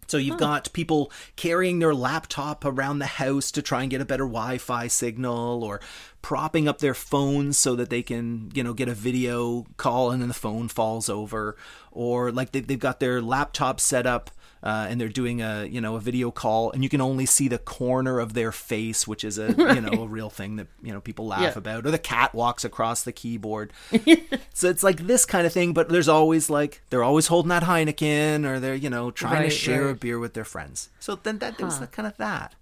So 0.07 0.17
you've 0.17 0.33
huh. 0.33 0.39
got 0.39 0.73
people 0.73 1.11
carrying 1.35 1.79
their 1.79 1.93
laptop 1.93 2.65
around 2.65 2.99
the 2.99 3.05
house 3.05 3.51
to 3.51 3.61
try 3.61 3.81
and 3.81 3.91
get 3.91 4.01
a 4.01 4.05
better 4.05 4.25
Wi-Fi 4.25 4.87
signal 4.87 5.63
or 5.63 5.79
propping 6.21 6.67
up 6.67 6.79
their 6.79 6.93
phones 6.93 7.57
so 7.57 7.75
that 7.75 7.89
they 7.89 8.01
can, 8.01 8.51
you 8.53 8.63
know, 8.63 8.73
get 8.73 8.87
a 8.87 8.93
video 8.93 9.65
call 9.77 10.11
and 10.11 10.21
then 10.21 10.29
the 10.29 10.33
phone 10.33 10.67
falls 10.67 11.09
over 11.09 11.57
or 11.91 12.31
like 12.31 12.51
they've, 12.51 12.65
they've 12.65 12.79
got 12.79 12.99
their 12.99 13.21
laptop 13.21 13.79
set 13.79 14.05
up 14.07 14.31
uh, 14.63 14.87
and 14.89 14.99
they're 14.99 15.09
doing 15.09 15.41
a 15.41 15.65
you 15.65 15.81
know 15.81 15.95
a 15.95 15.99
video 15.99 16.31
call 16.31 16.71
and 16.71 16.83
you 16.83 16.89
can 16.89 17.01
only 17.01 17.25
see 17.25 17.47
the 17.47 17.57
corner 17.57 18.19
of 18.19 18.33
their 18.33 18.51
face 18.51 19.05
which 19.05 19.23
is 19.23 19.37
a 19.37 19.53
right. 19.53 19.75
you 19.75 19.81
know 19.81 20.03
a 20.03 20.07
real 20.07 20.29
thing 20.29 20.55
that 20.55 20.67
you 20.81 20.93
know 20.93 21.01
people 21.01 21.27
laugh 21.27 21.41
yeah. 21.41 21.57
about 21.57 21.85
or 21.85 21.91
the 21.91 21.99
cat 21.99 22.33
walks 22.33 22.63
across 22.63 23.03
the 23.03 23.11
keyboard 23.11 23.73
so 24.53 24.69
it's 24.69 24.83
like 24.83 25.05
this 25.05 25.25
kind 25.25 25.45
of 25.45 25.53
thing 25.53 25.73
but 25.73 25.89
there's 25.89 26.07
always 26.07 26.49
like 26.49 26.81
they're 26.89 27.03
always 27.03 27.27
holding 27.27 27.49
that 27.49 27.63
Heineken 27.63 28.47
or 28.47 28.59
they're 28.59 28.75
you 28.75 28.89
know 28.89 29.11
trying 29.11 29.41
right, 29.41 29.51
to 29.51 29.55
share 29.55 29.85
right. 29.85 29.91
a 29.91 29.95
beer 29.95 30.17
with 30.17 30.33
their 30.33 30.45
friends 30.45 30.89
so 30.99 31.15
then 31.15 31.39
that 31.39 31.55
huh. 31.59 31.65
was 31.65 31.79
kind 31.91 32.07
of 32.07 32.17
that 32.17 32.55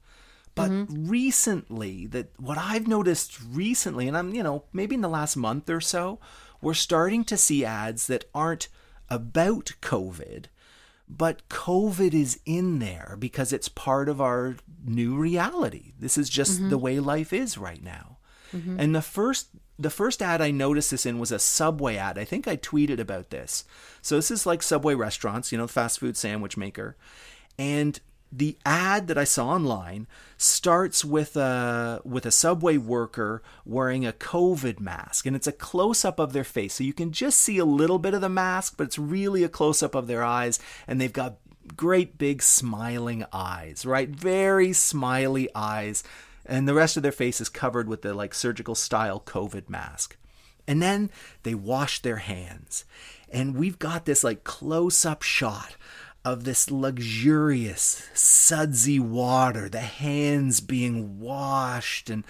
but 0.54 0.70
mm-hmm. 0.70 1.08
recently 1.08 2.08
that 2.08 2.28
what 2.40 2.58
I've 2.58 2.88
noticed 2.88 3.40
recently 3.52 4.08
and 4.08 4.18
I'm 4.18 4.34
you 4.34 4.44
know 4.44 4.64
maybe 4.74 4.96
in 4.96 5.02
the 5.02 5.10
last 5.10 5.38
month 5.38 5.70
or 5.70 5.80
so 5.80 6.20
we're 6.62 6.74
starting 6.74 7.24
to 7.26 7.38
see 7.38 7.66
ads 7.66 8.08
that 8.08 8.26
aren't 8.34 8.68
about 9.10 9.74
COVID, 9.82 10.46
but 11.18 11.48
COVID 11.50 12.14
is 12.14 12.40
in 12.46 12.80
there 12.80 13.18
because 13.20 13.52
it's 13.52 13.68
part 13.68 14.08
of 14.08 14.22
our 14.22 14.56
new 14.86 15.18
reality. 15.18 15.92
This 16.00 16.18
is 16.18 16.30
just 16.30 16.60
mm-hmm. 16.60 16.70
the 16.70 16.78
way 16.78 17.00
life 17.02 17.34
is 17.34 17.58
right 17.58 17.84
now. 17.84 18.18
Mm-hmm. 18.54 18.80
And 18.80 18.96
the 18.96 19.02
first 19.02 19.50
the 19.78 19.90
first 19.90 20.22
ad 20.22 20.42
I 20.42 20.52
noticed 20.52 20.92
this 20.92 21.06
in 21.06 21.20
was 21.20 21.32
a 21.32 21.40
Subway 21.40 21.98
ad. 21.98 22.18
I 22.18 22.24
think 22.24 22.48
I 22.48 22.56
tweeted 22.56 23.00
about 23.00 23.30
this. 23.30 23.66
So 24.02 24.16
this 24.16 24.32
is 24.32 24.46
like 24.46 24.64
Subway 24.64 24.94
restaurants, 24.94 25.52
you 25.52 25.58
know, 25.58 25.68
fast 25.68 26.00
food 26.00 26.16
sandwich 26.16 26.56
maker. 26.56 26.96
And 27.60 28.00
the 28.32 28.58
ad 28.66 29.08
that 29.08 29.18
I 29.18 29.26
saw 29.26 29.50
online 29.50 30.08
starts 30.38 31.04
with 31.04 31.36
a 31.36 32.02
with 32.06 32.26
a 32.26 32.32
subway 32.32 32.78
worker 32.78 33.44
wearing 33.66 34.06
a 34.06 34.14
COVID 34.14 34.80
mask, 34.80 35.26
and 35.26 35.36
it's 35.36 35.48
a 35.48 35.52
close 35.52 36.06
up 36.06 36.20
of 36.20 36.34
their 36.34 36.44
face, 36.44 36.76
so 36.76 36.84
you 36.84 36.94
can 36.94 37.12
just 37.12 37.40
see 37.40 37.58
a 37.58 37.66
little 37.66 38.00
bit 38.00 38.14
of 38.14 38.22
the 38.22 38.30
mask, 38.30 38.76
but 38.78 38.86
it's 38.86 38.98
really 38.98 39.44
a 39.44 39.50
close 39.50 39.84
up 39.84 39.96
of 39.96 40.08
their 40.08 40.24
eyes, 40.24 40.60
and 40.88 41.00
they've 41.00 41.12
got 41.12 41.38
great 41.76 42.18
big 42.18 42.42
smiling 42.42 43.26
eyes, 43.34 43.86
right? 43.86 44.10
Very 44.10 44.72
smiley 44.74 45.50
eyes, 45.54 46.04
and 46.46 46.68
the 46.68 46.74
rest 46.74 46.96
of 46.98 47.04
their 47.04 47.12
face 47.12 47.42
is 47.42 47.50
covered 47.50 47.88
with 47.88 48.02
the 48.02 48.14
like 48.14 48.34
surgical 48.34 48.76
style 48.76 49.22
COVID 49.26 49.70
mask. 49.70 50.18
And 50.68 50.82
then 50.82 51.10
they 51.44 51.56
wash 51.56 52.02
their 52.02 52.18
hands, 52.18 52.86
and 53.30 53.56
we've 53.56 53.80
got 53.80 54.06
this 54.06 54.24
like 54.24 54.46
close 54.46 55.06
up 55.06 55.22
shot 55.22 55.76
of 56.24 56.44
this 56.44 56.70
luxurious 56.70 58.10
sudsy 58.14 59.00
water, 59.00 59.68
the 59.70 59.80
hands 59.80 60.62
being 60.62 61.20
washed. 61.20 62.10
And 62.10 62.24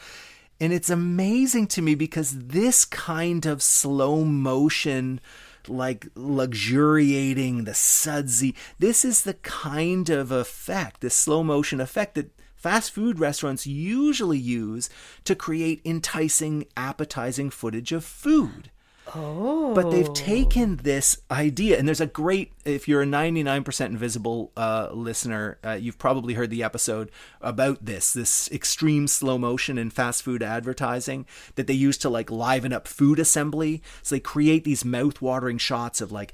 and 0.59 0.71
it's 0.71 0.91
amazing 0.91 1.67
to 1.67 1.81
me 1.81 1.95
because 1.95 2.47
this 2.47 2.85
kind 2.85 3.45
of 3.45 3.63
slow 3.63 4.23
motion 4.23 5.19
like 5.67 6.07
luxuriating 6.15 7.65
the 7.65 7.73
sudsy 7.73 8.55
this 8.79 9.05
is 9.05 9.21
the 9.21 9.35
kind 9.35 10.09
of 10.09 10.31
effect 10.31 11.01
this 11.01 11.13
slow 11.13 11.43
motion 11.43 11.79
effect 11.79 12.15
that 12.15 12.31
fast 12.55 12.91
food 12.91 13.19
restaurants 13.19 13.67
usually 13.67 14.39
use 14.39 14.89
to 15.23 15.35
create 15.35 15.79
enticing 15.85 16.65
appetizing 16.75 17.51
footage 17.51 17.91
of 17.91 18.03
food 18.03 18.71
Oh. 19.15 19.73
But 19.73 19.91
they've 19.91 20.13
taken 20.13 20.77
this 20.77 21.21
idea, 21.29 21.77
and 21.77 21.87
there's 21.87 22.01
a 22.01 22.05
great, 22.05 22.51
if 22.65 22.87
you're 22.87 23.01
a 23.01 23.05
99% 23.05 23.85
invisible 23.85 24.51
uh, 24.55 24.89
listener, 24.91 25.57
uh, 25.63 25.73
you've 25.73 25.97
probably 25.97 26.33
heard 26.33 26.49
the 26.49 26.63
episode 26.63 27.11
about 27.41 27.85
this, 27.85 28.13
this 28.13 28.49
extreme 28.51 29.07
slow 29.07 29.37
motion 29.37 29.77
in 29.77 29.89
fast 29.89 30.23
food 30.23 30.43
advertising 30.43 31.25
that 31.55 31.67
they 31.67 31.73
use 31.73 31.97
to 31.99 32.09
like 32.09 32.31
liven 32.31 32.73
up 32.73 32.87
food 32.87 33.19
assembly. 33.19 33.81
So 34.01 34.15
they 34.15 34.19
create 34.19 34.63
these 34.63 34.85
mouth 34.85 35.21
watering 35.21 35.57
shots 35.57 36.01
of 36.01 36.11
like, 36.11 36.33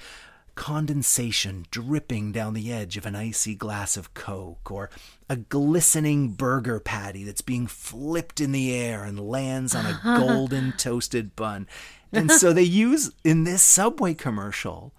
condensation 0.58 1.68
dripping 1.70 2.32
down 2.32 2.56
the 2.56 2.74
edge 2.74 2.98
of 2.98 3.06
an 3.06 3.16
icy 3.16 3.54
glass 3.54 3.96
of 3.96 4.16
Coke, 4.16 4.72
or 4.72 4.90
a 5.30 5.36
glistening 5.36 6.30
burger 6.30 6.80
patty 6.80 7.24
that's 7.24 7.42
being 7.42 7.68
flipped 7.68 8.42
in 8.42 8.52
the 8.52 8.74
air 8.74 9.04
and 9.04 9.20
lands 9.20 9.76
on 9.76 9.86
a 9.86 10.00
golden 10.20 10.74
toasted 10.74 11.36
bun. 11.36 11.68
And 12.12 12.32
so 12.32 12.54
they 12.54 12.64
use 12.64 13.12
in 13.24 13.44
this 13.44 13.62
Subway 13.62 14.14
commercial, 14.14 14.94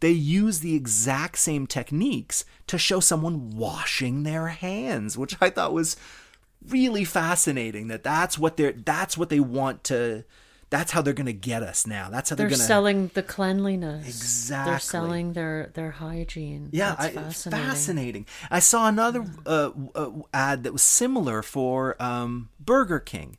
they 0.00 0.10
use 0.10 0.60
the 0.60 0.74
exact 0.74 1.38
same 1.38 1.66
techniques 1.66 2.44
to 2.66 2.78
show 2.78 3.00
someone 3.00 3.50
washing 3.50 4.22
their 4.22 4.48
hands, 4.48 5.16
which 5.16 5.36
I 5.40 5.50
thought 5.50 5.72
was 5.72 5.96
really 6.68 7.04
fascinating 7.04 7.88
that 7.88 8.02
that's 8.02 8.38
what 8.38 8.56
they're 8.56 8.72
that's 8.72 9.18
what 9.18 9.28
they 9.28 9.40
want 9.40 9.84
to 9.84 10.24
that's 10.70 10.90
how 10.90 11.02
they're 11.02 11.14
going 11.14 11.26
to 11.26 11.32
get 11.32 11.62
us 11.62 11.86
now. 11.86 12.10
That's 12.10 12.30
how 12.30 12.36
they're, 12.36 12.48
gonna 12.48 12.56
they're 12.56 12.58
going 12.58 12.58
to 12.58 12.66
selling 12.66 13.10
the 13.14 13.22
cleanliness. 13.22 14.08
Exactly. 14.08 14.72
They're 14.72 14.80
selling 14.80 15.32
their 15.32 15.70
their 15.74 15.92
hygiene. 15.92 16.70
Yeah, 16.72 16.96
I, 16.98 17.10
fascinating. 17.10 17.66
fascinating. 17.66 18.26
I 18.50 18.58
saw 18.58 18.88
another 18.88 19.24
uh, 19.46 19.70
uh, 19.94 20.10
ad 20.32 20.64
that 20.64 20.72
was 20.72 20.82
similar 20.82 21.42
for 21.42 22.00
um, 22.02 22.48
Burger 22.58 22.98
King. 22.98 23.36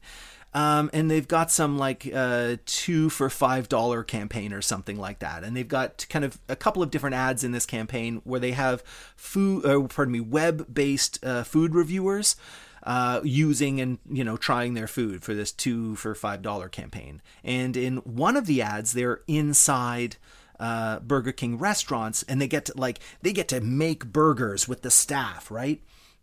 Um, 0.55 0.89
and 0.93 1.11
they've 1.11 1.27
got 1.27 1.51
some 1.51 1.77
like 1.77 2.09
uh, 2.13 2.55
two 2.65 3.09
for 3.09 3.29
five 3.29 3.67
dollar 3.67 4.05
campaign 4.05 4.53
or 4.53 4.61
something 4.61 4.97
like 4.97 5.19
that, 5.19 5.43
and 5.43 5.55
they've 5.55 5.67
got 5.67 6.05
kind 6.09 6.23
of 6.23 6.39
a 6.47 6.55
couple 6.55 6.81
of 6.81 6.89
different 6.89 7.13
ads 7.13 7.43
in 7.43 7.51
this 7.51 7.65
campaign 7.65 8.21
where 8.23 8.39
they 8.39 8.53
have 8.53 8.81
food, 9.17 9.65
uh, 9.65 9.81
pardon 9.81 10.13
me, 10.13 10.21
web 10.21 10.73
based 10.73 11.23
uh, 11.25 11.43
food 11.43 11.75
reviewers. 11.75 12.37
Uh, 12.83 13.19
using 13.23 13.81
and 13.81 13.97
you 14.07 14.23
know 14.23 14.37
trying 14.37 14.75
their 14.75 14.85
food 14.85 15.23
for 15.23 15.33
this 15.33 15.51
two 15.51 15.95
for 15.95 16.13
five 16.13 16.43
dollar 16.43 16.69
campaign, 16.69 17.19
and 17.43 17.75
in 17.75 17.97
one 17.97 18.37
of 18.37 18.45
the 18.45 18.61
ads, 18.61 18.93
they're 18.93 19.21
inside 19.27 20.17
uh, 20.59 20.99
Burger 20.99 21.31
King 21.31 21.57
restaurants, 21.57 22.23
and 22.23 22.39
they 22.39 22.47
get 22.47 22.65
to 22.65 22.73
like 22.77 22.99
they 23.23 23.33
get 23.33 23.47
to 23.47 23.59
make 23.59 24.05
burgers 24.05 24.67
with 24.67 24.83
the 24.83 24.91
staff, 24.91 25.49
right? 25.49 25.81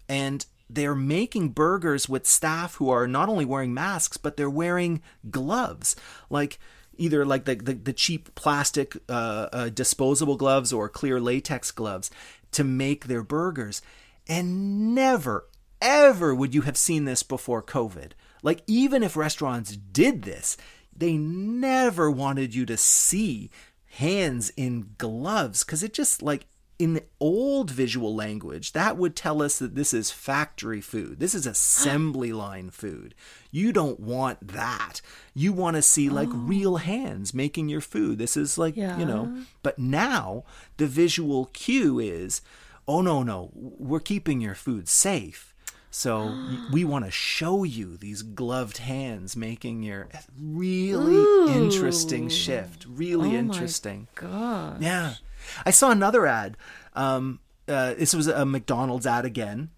And 0.09 0.47
they're 0.75 0.95
making 0.95 1.51
burgers 1.51 2.09
with 2.09 2.27
staff 2.27 2.77
who 2.77 2.91
are 2.91 3.07
not 3.07 3.29
only 3.29 3.45
wearing 3.45 3.75
masks, 3.75 4.17
but 4.17 4.37
they're 4.37 4.51
wearing 4.51 5.03
gloves. 5.31 5.97
Like, 6.31 6.59
either 6.97 7.25
like 7.25 7.45
the, 7.45 7.55
the, 7.55 7.75
the 7.75 7.93
cheap 7.93 8.35
plastic 8.35 8.97
uh, 9.09 9.49
uh, 9.53 9.69
disposable 9.69 10.37
gloves 10.37 10.73
or 10.73 10.89
clear 10.89 11.21
latex 11.21 11.71
gloves 11.71 12.11
to 12.53 12.65
make 12.65 13.07
their 13.07 13.23
burgers. 13.23 13.83
And 14.29 14.95
never, 14.95 15.49
ever 15.81 16.35
would 16.35 16.55
you 16.55 16.63
have 16.63 16.77
seen 16.77 17.05
this 17.05 17.23
before 17.23 17.63
COVID. 17.63 18.13
Like, 18.43 18.63
even 18.67 19.03
if 19.03 19.17
restaurants 19.17 19.77
did 19.77 20.23
this, 20.23 20.57
they 20.95 21.17
never 21.17 22.11
wanted 22.11 22.55
you 22.55 22.67
to 22.67 22.77
see 22.77 23.51
hands 23.87 24.51
in 24.57 24.95
gloves 24.99 25.65
because 25.65 25.83
it 25.83 25.93
just 25.93 26.23
like 26.23 26.47
in 26.79 26.95
the 26.95 27.05
old 27.21 27.71
visual 27.71 28.15
language, 28.15 28.73
that 28.73 28.97
would 28.97 29.15
tell 29.15 29.43
us 29.43 29.59
that 29.59 29.75
this 29.75 29.95
is 29.95 30.11
factory 30.11 30.81
food. 30.81 31.21
This 31.21 31.35
is 31.35 31.47
assembly 31.47 32.33
line 32.33 32.71
food. 32.71 33.15
You 33.51 33.73
don't 33.73 34.01
want 34.01 34.49
that. 34.49 35.01
You 35.35 35.53
want 35.53 35.77
to 35.77 35.83
see 35.83 36.09
like 36.09 36.31
oh. 36.31 36.37
real 36.37 36.77
hands 36.77 37.35
making 37.35 37.69
your 37.69 37.81
food. 37.81 38.19
This 38.19 38.37
is 38.37 38.59
like, 38.59 38.77
yeah. 38.77 38.99
you 38.99 39.05
know, 39.05 39.45
but 39.63 39.79
now 39.79 40.45
the 40.79 40.87
visual 40.87 41.47
cue 41.53 41.99
is, 41.99 42.43
oh, 42.89 43.03
no, 43.03 43.23
no, 43.23 43.51
we're 43.55 44.01
keeping 44.01 44.41
your 44.41 44.55
food 44.55 44.89
safe. 44.89 45.55
So 45.91 46.35
we 46.73 46.85
want 46.85 47.05
to 47.05 47.11
show 47.11 47.65
you 47.65 47.97
these 47.97 48.23
gloved 48.23 48.79
hands 48.79 49.37
making 49.37 49.83
your 49.83 50.09
eh, 50.13 50.19
really 50.41 51.15
Ooh. 51.15 51.49
interesting 51.51 52.29
shift. 52.29 52.87
Really 52.89 53.37
oh 53.37 53.39
interesting. 53.39 54.09
God. 54.15 54.83
Yeah. 54.83 55.15
I 55.65 55.71
saw 55.71 55.91
another 55.91 56.27
ad. 56.27 56.57
Um, 56.95 57.41
uh, 57.69 57.95
this 57.95 58.15
was 58.15 58.27
a 58.27 58.45
McDonald's 58.45 59.07
ad 59.07 59.25
again. 59.25 59.71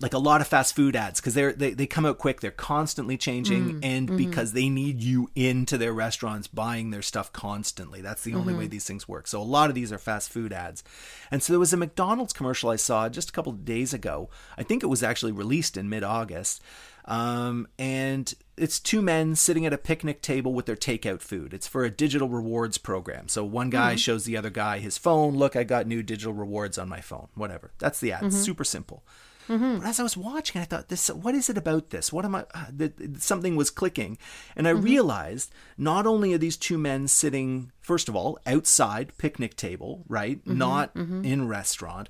Like 0.00 0.14
a 0.14 0.18
lot 0.18 0.40
of 0.40 0.46
fast 0.46 0.74
food 0.74 0.96
ads, 0.96 1.20
because 1.20 1.34
they're 1.34 1.52
they, 1.52 1.74
they 1.74 1.86
come 1.86 2.06
out 2.06 2.16
quick. 2.16 2.40
They're 2.40 2.50
constantly 2.50 3.18
changing, 3.18 3.64
mm, 3.64 3.80
and 3.82 4.08
mm-hmm. 4.08 4.16
because 4.16 4.54
they 4.54 4.70
need 4.70 5.02
you 5.02 5.28
into 5.34 5.76
their 5.76 5.92
restaurants 5.92 6.46
buying 6.46 6.88
their 6.88 7.02
stuff 7.02 7.30
constantly. 7.34 8.00
That's 8.00 8.22
the 8.22 8.34
only 8.34 8.54
mm-hmm. 8.54 8.60
way 8.60 8.66
these 8.66 8.86
things 8.86 9.06
work. 9.06 9.26
So 9.26 9.42
a 9.42 9.44
lot 9.44 9.68
of 9.68 9.74
these 9.74 9.92
are 9.92 9.98
fast 9.98 10.30
food 10.30 10.54
ads. 10.54 10.82
And 11.30 11.42
so 11.42 11.52
there 11.52 11.60
was 11.60 11.74
a 11.74 11.76
McDonald's 11.76 12.32
commercial 12.32 12.70
I 12.70 12.76
saw 12.76 13.10
just 13.10 13.28
a 13.28 13.32
couple 13.32 13.52
of 13.52 13.66
days 13.66 13.92
ago. 13.92 14.30
I 14.56 14.62
think 14.62 14.82
it 14.82 14.86
was 14.86 15.02
actually 15.02 15.32
released 15.32 15.76
in 15.76 15.90
mid 15.90 16.02
August 16.02 16.62
um, 17.04 17.68
and 17.78 18.32
it's 18.56 18.78
two 18.78 19.02
men 19.02 19.34
sitting 19.34 19.66
at 19.66 19.72
a 19.72 19.78
picnic 19.78 20.22
table 20.22 20.54
with 20.54 20.66
their 20.66 20.76
takeout 20.76 21.20
food. 21.20 21.52
It's 21.52 21.66
for 21.66 21.84
a 21.84 21.90
digital 21.90 22.28
rewards 22.28 22.78
program. 22.78 23.28
So 23.28 23.44
one 23.44 23.70
guy 23.70 23.92
mm-hmm. 23.92 23.98
shows 23.98 24.24
the 24.24 24.36
other 24.36 24.50
guy 24.50 24.78
his 24.78 24.98
phone. 24.98 25.34
Look, 25.36 25.56
I 25.56 25.64
got 25.64 25.86
new 25.86 26.02
digital 26.02 26.32
rewards 26.32 26.78
on 26.78 26.88
my 26.88 27.00
phone. 27.00 27.28
Whatever. 27.34 27.72
That's 27.78 28.00
the 28.00 28.12
ad. 28.12 28.24
Mm-hmm. 28.24 28.36
Super 28.36 28.64
simple. 28.64 29.04
Mm-hmm. 29.48 29.78
But 29.78 29.88
as 29.88 30.00
I 30.00 30.02
was 30.02 30.16
watching, 30.16 30.60
I 30.60 30.64
thought, 30.64 30.88
"This, 30.88 31.08
what 31.08 31.34
is 31.34 31.50
it 31.50 31.58
about 31.58 31.90
this? 31.90 32.12
What 32.12 32.24
am 32.24 32.34
I?" 32.34 32.46
Uh, 32.54 32.88
something 33.18 33.56
was 33.56 33.70
clicking, 33.70 34.16
and 34.56 34.66
I 34.66 34.72
mm-hmm. 34.72 34.84
realized 34.84 35.52
not 35.76 36.06
only 36.06 36.32
are 36.32 36.38
these 36.38 36.56
two 36.56 36.78
men 36.78 37.08
sitting, 37.08 37.70
first 37.80 38.08
of 38.08 38.16
all, 38.16 38.38
outside 38.46 39.18
picnic 39.18 39.54
table, 39.54 40.04
right, 40.08 40.38
mm-hmm. 40.38 40.56
not 40.56 40.94
mm-hmm. 40.94 41.24
in 41.24 41.46
restaurant. 41.48 42.08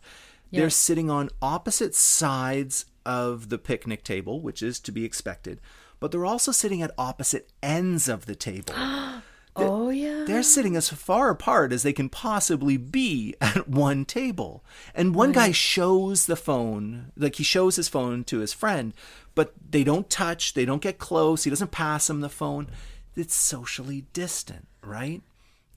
They're 0.53 0.71
sitting 0.71 1.11
on 1.11 1.31
opposite 1.43 1.97
sides 1.97 2.87
of 3.05 3.49
the 3.49 3.59
picnic 3.59 4.05
table, 4.05 4.41
which 4.41 4.63
is 4.63 4.79
to 4.81 4.93
be 4.93 5.05
expected, 5.05 5.61
but 6.05 6.11
they're 6.11 6.27
also 6.27 6.53
sitting 6.53 6.83
at 6.83 6.91
opposite 6.99 7.49
ends 7.63 8.11
of 8.11 8.27
the 8.27 8.35
table. 8.35 8.75
oh, 9.57 9.89
yeah. 9.89 10.25
They're 10.27 10.43
sitting 10.43 10.77
as 10.77 10.91
far 10.91 11.31
apart 11.31 11.73
as 11.73 11.83
they 11.83 11.95
can 11.95 12.11
possibly 12.11 12.77
be 12.77 13.35
at 13.41 13.71
one 13.71 14.05
table. 14.05 14.63
And 14.95 15.15
one 15.15 15.31
right. 15.31 15.47
guy 15.47 15.53
shows 15.53 16.27
the 16.27 16.37
phone, 16.37 17.11
like 17.17 17.37
he 17.37 17.43
shows 17.43 17.77
his 17.77 17.89
phone 17.89 18.23
to 18.25 18.41
his 18.41 18.53
friend, 18.53 18.93
but 19.35 19.55
they 19.71 19.83
don't 19.83 20.11
touch, 20.11 20.53
they 20.53 20.67
don't 20.67 20.83
get 20.83 20.99
close, 20.99 21.45
he 21.45 21.49
doesn't 21.51 21.71
pass 21.71 22.11
him 22.11 22.21
the 22.21 22.29
phone. 22.29 22.69
It's 23.17 23.35
socially 23.35 24.05
distant, 24.13 24.69
right? 24.83 25.23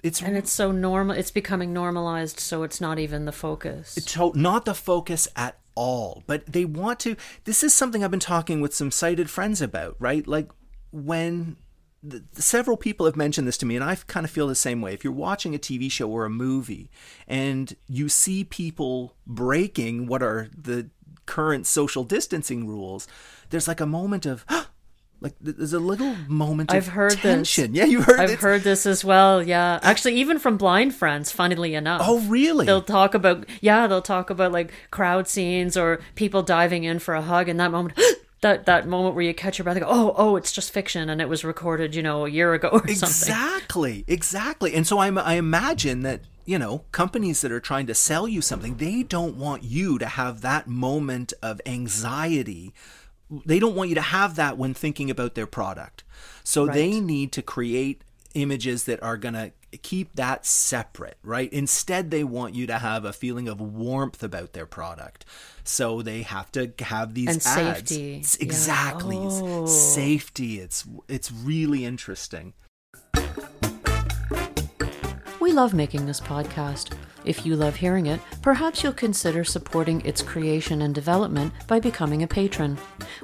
It's 0.03 0.21
and 0.21 0.35
it's 0.35 0.51
so 0.51 0.73
normal. 0.73 1.15
It's 1.15 1.31
becoming 1.31 1.71
normalized, 1.71 2.41
so 2.41 2.63
it's 2.63 2.81
not 2.81 2.99
even 2.99 3.23
the 3.23 3.31
focus. 3.31 3.95
It's 3.95 4.17
not 4.35 4.65
the 4.65 4.75
focus 4.75 5.29
at 5.37 5.57
all. 5.77 6.23
But 6.25 6.45
they 6.47 6.65
want 6.65 6.99
to. 7.01 7.15
This 7.45 7.63
is 7.63 7.73
something 7.73 8.03
I've 8.03 8.11
been 8.11 8.19
talking 8.19 8.59
with 8.59 8.73
some 8.73 8.91
sighted 8.91 9.29
friends 9.29 9.61
about, 9.61 9.95
right? 9.99 10.27
Like 10.27 10.49
when 10.91 11.55
th- 12.09 12.23
several 12.33 12.75
people 12.75 13.05
have 13.05 13.15
mentioned 13.15 13.47
this 13.47 13.57
to 13.59 13.65
me, 13.65 13.75
and 13.75 13.85
I 13.85 13.95
kind 13.95 14.25
of 14.25 14.31
feel 14.31 14.47
the 14.47 14.55
same 14.55 14.81
way. 14.81 14.93
If 14.93 15.03
you're 15.03 15.13
watching 15.13 15.53
a 15.55 15.59
TV 15.59 15.89
show 15.89 16.09
or 16.09 16.25
a 16.25 16.29
movie 16.29 16.89
and 17.27 17.75
you 17.87 18.09
see 18.09 18.43
people 18.43 19.13
breaking 19.25 20.07
what 20.07 20.23
are 20.23 20.49
the 20.57 20.89
current 21.25 21.67
social 21.67 22.03
distancing 22.03 22.67
rules, 22.67 23.07
there's 23.49 23.67
like 23.67 23.79
a 23.79 23.85
moment 23.85 24.25
of, 24.25 24.45
like, 25.19 25.33
there's 25.41 25.73
a 25.73 25.79
little 25.79 26.15
moment 26.27 26.71
I've 26.71 26.87
of 26.87 26.93
heard 26.93 27.17
tension. 27.17 27.71
this. 27.73 27.79
Yeah, 27.81 27.85
you 27.85 28.01
heard 28.01 28.19
I've 28.19 28.29
it's- 28.29 28.41
heard 28.41 28.61
this 28.61 28.85
as 28.85 29.03
well. 29.03 29.41
Yeah, 29.41 29.79
actually, 29.81 30.15
even 30.15 30.39
from 30.39 30.57
blind 30.57 30.93
friends. 30.95 31.31
Funnily 31.31 31.73
enough. 31.75 32.01
Oh, 32.03 32.19
really? 32.21 32.65
They'll 32.65 32.81
talk 32.81 33.13
about 33.13 33.45
yeah, 33.61 33.87
they'll 33.87 34.01
talk 34.01 34.29
about 34.29 34.51
like 34.51 34.71
crowd 34.91 35.27
scenes 35.27 35.75
or 35.75 35.99
people 36.15 36.43
diving 36.43 36.83
in 36.83 36.99
for 36.99 37.15
a 37.15 37.21
hug, 37.21 37.49
and 37.49 37.59
that 37.59 37.71
moment. 37.71 37.99
That, 38.41 38.67
that 38.67 38.87
moment 38.87 39.15
where 39.15 39.23
you 39.23 39.33
catch 39.33 39.57
your 39.57 39.63
breath 39.63 39.77
and 39.77 39.83
go, 39.83 39.91
oh, 39.91 40.13
oh, 40.15 40.35
it's 40.35 40.51
just 40.51 40.71
fiction 40.71 41.09
and 41.09 41.19
it 41.19 41.27
was 41.27 41.43
recorded, 41.43 41.95
you 41.95 42.03
know, 42.03 42.23
a 42.27 42.29
year 42.29 42.53
ago 42.53 42.67
or 42.71 42.77
something. 42.81 42.91
Exactly, 42.91 44.03
exactly. 44.07 44.75
And 44.75 44.85
so 44.85 44.99
I, 44.99 45.09
I 45.09 45.33
imagine 45.33 46.03
that 46.03 46.21
you 46.45 46.59
know 46.59 46.83
companies 46.91 47.41
that 47.41 47.51
are 47.51 47.59
trying 47.59 47.87
to 47.87 47.95
sell 47.95 48.27
you 48.27 48.43
something, 48.43 48.77
they 48.77 49.01
don't 49.01 49.37
want 49.37 49.63
you 49.63 49.97
to 49.97 50.05
have 50.05 50.41
that 50.41 50.67
moment 50.67 51.33
of 51.41 51.59
anxiety. 51.65 52.73
They 53.45 53.59
don't 53.59 53.75
want 53.75 53.89
you 53.89 53.95
to 53.95 54.01
have 54.01 54.35
that 54.35 54.57
when 54.57 54.73
thinking 54.73 55.09
about 55.11 55.35
their 55.35 55.47
product. 55.47 56.03
So 56.43 56.65
they 56.65 56.99
need 56.99 57.31
to 57.33 57.41
create 57.41 58.03
images 58.33 58.85
that 58.85 59.01
are 59.03 59.17
going 59.17 59.33
to 59.33 59.51
keep 59.81 60.15
that 60.15 60.45
separate, 60.45 61.17
right? 61.23 61.51
Instead, 61.51 62.09
they 62.09 62.23
want 62.23 62.55
you 62.55 62.65
to 62.67 62.77
have 62.77 63.03
a 63.03 63.11
feeling 63.11 63.47
of 63.49 63.59
warmth 63.59 64.23
about 64.23 64.53
their 64.53 64.65
product. 64.65 65.25
So 65.65 66.01
they 66.01 66.21
have 66.21 66.51
to 66.53 66.71
have 66.79 67.13
these 67.15 67.27
And 67.27 67.37
ads. 67.45 67.89
safety. 67.89 68.19
S- 68.19 68.37
Yeah. 68.39 68.45
Exactly. 68.45 69.17
It's 69.17 69.39
Oh. 69.43 69.65
Safety. 69.65 70.59
It's 70.61 70.85
it's 71.09 71.31
really 71.31 71.83
interesting. 71.83 72.53
We 75.39 75.51
love 75.53 75.73
making 75.73 76.05
this 76.05 76.19
podcast. 76.21 76.93
If 77.27 77.45
you 77.45 77.57
love 77.57 77.75
hearing 77.75 78.05
it, 78.05 78.21
perhaps 78.41 78.81
you'll 78.81 78.93
consider 78.93 79.43
supporting 79.43 79.99
its 80.05 80.21
creation 80.21 80.81
and 80.81 80.95
development 80.95 81.51
by 81.67 81.81
becoming 81.81 82.23
a 82.23 82.27
patron. 82.27 82.77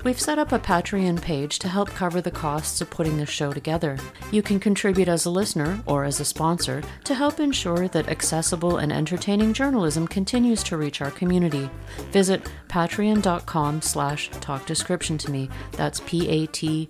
We've 0.04 0.20
set 0.20 0.38
up 0.38 0.52
a 0.52 0.60
Patreon 0.60 1.22
page 1.22 1.58
to 1.60 1.70
help 1.70 1.90
cover 1.90 2.20
the 2.20 2.30
costs 2.30 2.82
of 2.82 2.90
putting 2.90 3.16
this 3.16 3.30
show 3.30 3.54
together. 3.54 3.98
You 4.30 4.42
can 4.44 4.60
contribute 4.60 5.08
as 5.08 5.26
a 5.26 5.30
listener 5.30 5.82
or 5.86 6.04
as 6.04 6.20
a 6.20 6.26
sponsor 6.26 6.84
to 7.06 7.16
help 7.16 7.40
ensure 7.40 7.88
that 7.88 8.10
accessible 8.10 8.76
and 8.78 8.92
entertaining 8.92 9.54
journalism 9.54 10.06
continues 10.06 10.64
to 10.64 10.76
reach 10.76 11.02
our 11.02 11.12
community. 11.12 11.70
Visit 12.12 12.46
patreon.com 12.68 13.82
slash 13.82 14.30
talk 14.42 14.66
to 14.66 15.32
me. 15.32 15.50
That's 15.72 16.02
P-A-T-R-E-O-N 16.02 16.90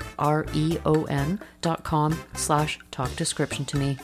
com 1.84 2.20
slash 2.36 2.80
talk 2.92 3.16
description 3.16 3.66
to 3.66 3.78
me. 3.78 3.98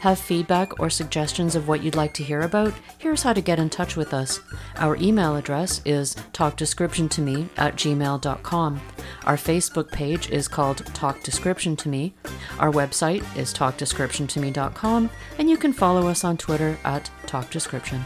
Have 0.00 0.18
feedback 0.18 0.78
or 0.80 0.90
suggestions 0.90 1.54
of 1.56 1.68
what 1.68 1.82
you'd 1.82 1.96
like 1.96 2.14
to 2.14 2.24
hear 2.24 2.42
about? 2.42 2.72
Here's 2.98 3.22
how 3.22 3.32
to 3.32 3.40
get 3.40 3.58
in 3.58 3.68
touch 3.68 3.96
with 3.96 4.14
us. 4.14 4.40
Our 4.76 4.96
email 4.96 5.36
address 5.36 5.80
is 5.84 6.14
talkdescriptiontome 6.32 7.48
at 7.56 7.76
gmail.com. 7.76 8.80
Our 9.24 9.36
Facebook 9.36 9.90
page 9.90 10.30
is 10.30 10.48
called 10.48 10.86
Talk 10.94 11.22
Description 11.22 11.76
to 11.76 11.88
Me. 11.88 12.14
Our 12.58 12.70
website 12.70 13.24
is 13.36 13.52
talkdescriptiontome.com, 13.52 15.10
and 15.38 15.50
you 15.50 15.56
can 15.56 15.72
follow 15.72 16.06
us 16.06 16.24
on 16.24 16.36
Twitter 16.36 16.78
at 16.84 17.10
Talk 17.26 17.50
Description. 17.50 18.04